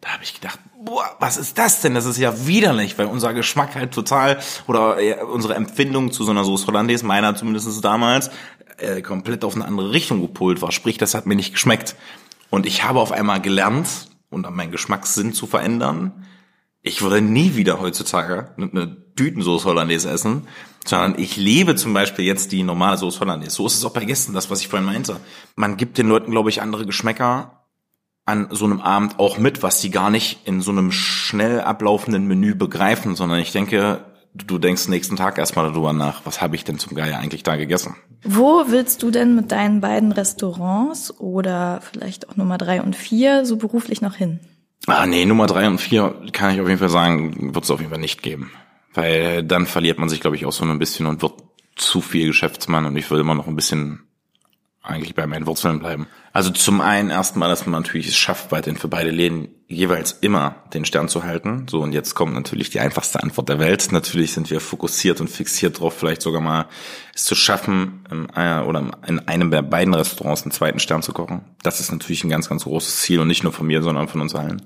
[0.00, 1.94] Da habe ich gedacht, boah, was ist das denn?
[1.94, 6.30] Das ist ja widerlich, weil unser Geschmack halt total oder äh, unsere Empfindung zu so
[6.30, 8.30] einer Sauce Hollandaise, meiner zumindest damals,
[8.78, 10.72] äh, komplett auf eine andere Richtung gepolt war.
[10.72, 11.94] Sprich, das hat mir nicht geschmeckt.
[12.48, 13.88] Und ich habe auf einmal gelernt,
[14.30, 16.26] und meinen Geschmackssinn zu verändern.
[16.82, 20.46] Ich würde nie wieder heutzutage eine Tütensoße Hollandaise essen,
[20.84, 23.56] sondern ich lebe zum Beispiel jetzt die normale Soße Hollandaise.
[23.56, 25.18] So ist es auch bei Gästen, das, was ich vorhin meinte.
[25.56, 27.55] Man gibt den Leuten, glaube ich, andere Geschmäcker
[28.26, 32.26] an so einem Abend auch mit, was die gar nicht in so einem schnell ablaufenden
[32.26, 34.04] Menü begreifen, sondern ich denke,
[34.34, 37.56] du denkst nächsten Tag erstmal darüber nach, was habe ich denn zum Geier eigentlich da
[37.56, 37.96] gegessen?
[38.24, 43.46] Wo willst du denn mit deinen beiden Restaurants oder vielleicht auch Nummer drei und vier
[43.46, 44.40] so beruflich noch hin?
[44.88, 47.78] Ah, nee, Nummer drei und vier kann ich auf jeden Fall sagen, wird es auf
[47.80, 48.50] jeden Fall nicht geben.
[48.92, 51.34] Weil dann verliert man sich, glaube ich, auch so ein bisschen und wird
[51.76, 54.05] zu viel Geschäftsmann und ich will immer noch ein bisschen
[54.86, 56.06] eigentlich bei meinen Wurzeln bleiben.
[56.32, 60.56] Also zum einen erstmal, dass man natürlich es schafft, weiterhin für beide Läden jeweils immer
[60.72, 61.66] den Stern zu halten.
[61.68, 63.90] So, und jetzt kommt natürlich die einfachste Antwort der Welt.
[63.90, 66.66] Natürlich sind wir fokussiert und fixiert darauf, vielleicht sogar mal
[67.14, 71.12] es zu schaffen, in einer, oder in einem der beiden Restaurants einen zweiten Stern zu
[71.12, 71.42] kochen.
[71.62, 74.20] Das ist natürlich ein ganz, ganz großes Ziel und nicht nur von mir, sondern von
[74.20, 74.62] uns allen.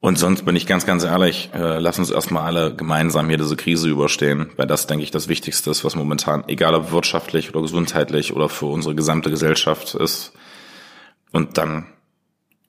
[0.00, 3.56] Und sonst bin ich ganz, ganz ehrlich, äh, lass uns erstmal alle gemeinsam hier diese
[3.56, 7.62] Krise überstehen, weil das, denke ich, das Wichtigste ist, was momentan, egal ob wirtschaftlich oder
[7.62, 10.32] gesundheitlich oder für unsere gesamte Gesellschaft ist.
[11.32, 11.86] Und dann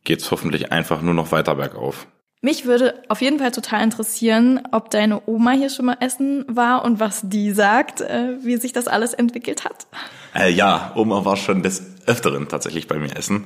[0.03, 2.07] geht's hoffentlich einfach nur noch weiter bergauf.
[2.41, 6.83] Mich würde auf jeden Fall total interessieren, ob deine Oma hier schon mal essen war
[6.83, 9.87] und was die sagt, äh, wie sich das alles entwickelt hat.
[10.33, 13.45] Äh, ja, Oma war schon des Öfteren tatsächlich bei mir essen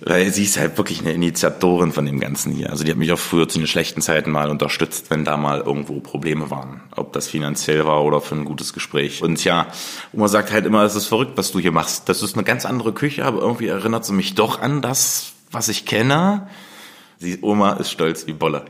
[0.00, 2.70] weil sie ist halt wirklich eine Initiatorin von dem Ganzen hier.
[2.70, 5.60] Also die hat mich auch früher zu den schlechten Zeiten mal unterstützt, wenn da mal
[5.60, 6.82] irgendwo Probleme waren.
[6.96, 9.22] Ob das finanziell war oder für ein gutes Gespräch.
[9.22, 9.66] Und ja,
[10.12, 12.08] Oma sagt halt immer, es ist verrückt, was du hier machst.
[12.08, 15.68] Das ist eine ganz andere Küche, aber irgendwie erinnert sie mich doch an das, was
[15.68, 16.48] ich kenne.
[17.18, 18.64] Sie, Oma ist stolz wie Bolle.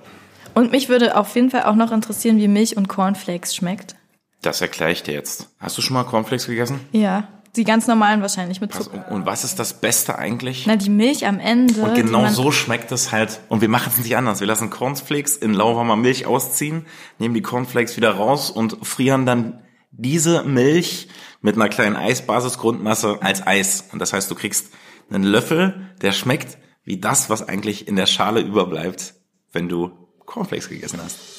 [0.55, 3.97] Und mich würde auf jeden Fall auch noch interessieren, wie Milch und Cornflakes schmeckt.
[4.41, 5.49] Das erkläre ich dir jetzt.
[5.59, 6.81] Hast du schon mal Cornflakes gegessen?
[6.93, 7.29] Ja.
[7.57, 9.11] Die ganz normalen wahrscheinlich mit Zucker.
[9.11, 10.65] und was ist das Beste eigentlich?
[10.67, 11.83] Na, die Milch am Ende.
[11.83, 13.41] Und genau so schmeckt es halt.
[13.49, 14.41] Und wir machen es nicht anders.
[14.41, 16.87] Wir lassen Cornflakes in lauwarmer Milch ausziehen,
[17.19, 21.09] nehmen die Cornflakes wieder raus und frieren dann diese Milch
[21.41, 23.89] mit einer kleinen Eisbasisgrundmasse als Eis.
[23.93, 24.73] Und das heißt, du kriegst
[25.11, 29.15] einen Löffel, der schmeckt wie das, was eigentlich in der Schale überbleibt,
[29.53, 29.91] wenn du
[30.27, 31.34] Cornflakes gegessen hast.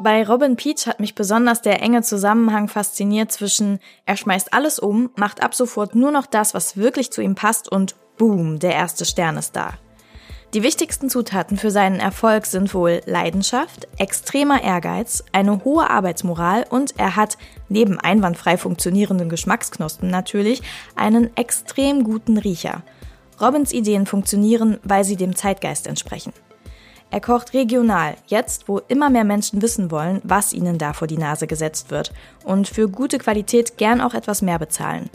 [0.00, 5.10] Bei Robin Peach hat mich besonders der enge Zusammenhang fasziniert zwischen er schmeißt alles um,
[5.16, 9.04] macht ab sofort nur noch das, was wirklich zu ihm passt und boom, der erste
[9.04, 9.72] Stern ist da.
[10.54, 16.96] Die wichtigsten Zutaten für seinen Erfolg sind wohl Leidenschaft, extremer Ehrgeiz, eine hohe Arbeitsmoral und
[16.96, 17.36] er hat,
[17.68, 20.62] neben einwandfrei funktionierenden Geschmacksknospen natürlich,
[20.94, 22.84] einen extrem guten Riecher.
[23.40, 26.32] Robins Ideen funktionieren, weil sie dem Zeitgeist entsprechen.
[27.10, 31.16] Er kocht regional, jetzt wo immer mehr Menschen wissen wollen, was ihnen da vor die
[31.16, 32.12] Nase gesetzt wird
[32.44, 35.08] und für gute Qualität gern auch etwas mehr bezahlen.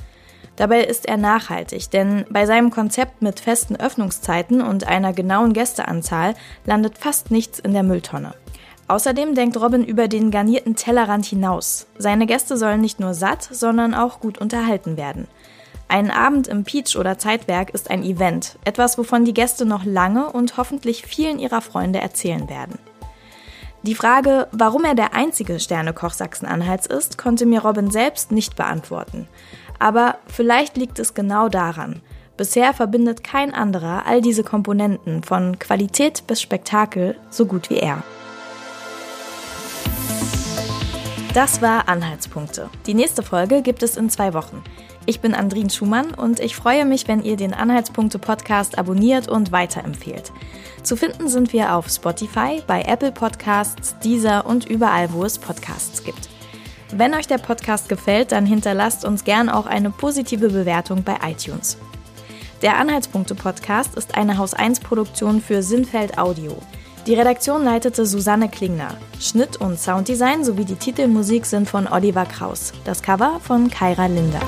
[0.55, 6.35] Dabei ist er nachhaltig, denn bei seinem Konzept mit festen Öffnungszeiten und einer genauen Gästeanzahl
[6.65, 8.33] landet fast nichts in der Mülltonne.
[8.87, 11.87] Außerdem denkt Robin über den garnierten Tellerrand hinaus.
[11.97, 15.27] Seine Gäste sollen nicht nur satt, sondern auch gut unterhalten werden.
[15.93, 20.31] Ein Abend im Peach oder Zeitwerk ist ein Event, etwas, wovon die Gäste noch lange
[20.31, 22.79] und hoffentlich vielen ihrer Freunde erzählen werden.
[23.83, 29.27] Die Frage, warum er der einzige Sternekoch Sachsen-Anhalts ist, konnte mir Robin selbst nicht beantworten.
[29.77, 32.01] Aber vielleicht liegt es genau daran.
[32.37, 38.01] Bisher verbindet kein anderer all diese Komponenten von Qualität bis Spektakel so gut wie er.
[41.35, 42.71] Das war Anhaltspunkte.
[42.87, 44.63] Die nächste Folge gibt es in zwei Wochen.
[45.05, 49.51] Ich bin Andrin Schumann und ich freue mich, wenn ihr den Anhaltspunkte Podcast abonniert und
[49.51, 50.31] weiterempfehlt.
[50.81, 56.03] Zu finden sind wir auf Spotify, bei Apple Podcasts, Deezer und überall, wo es Podcasts
[56.05, 56.29] gibt.
[56.95, 61.77] Wenn euch der Podcast gefällt, dann hinterlasst uns gern auch eine positive Bewertung bei iTunes.
[62.61, 66.55] Der Anhaltspunkte Podcast ist eine Haus 1 Produktion für Sinnfeld Audio.
[67.07, 68.95] Die Redaktion leitete Susanne Klingner.
[69.19, 72.71] Schnitt und Sounddesign sowie die Titelmusik sind von Oliver Kraus.
[72.85, 74.39] Das Cover von Kyra Linder.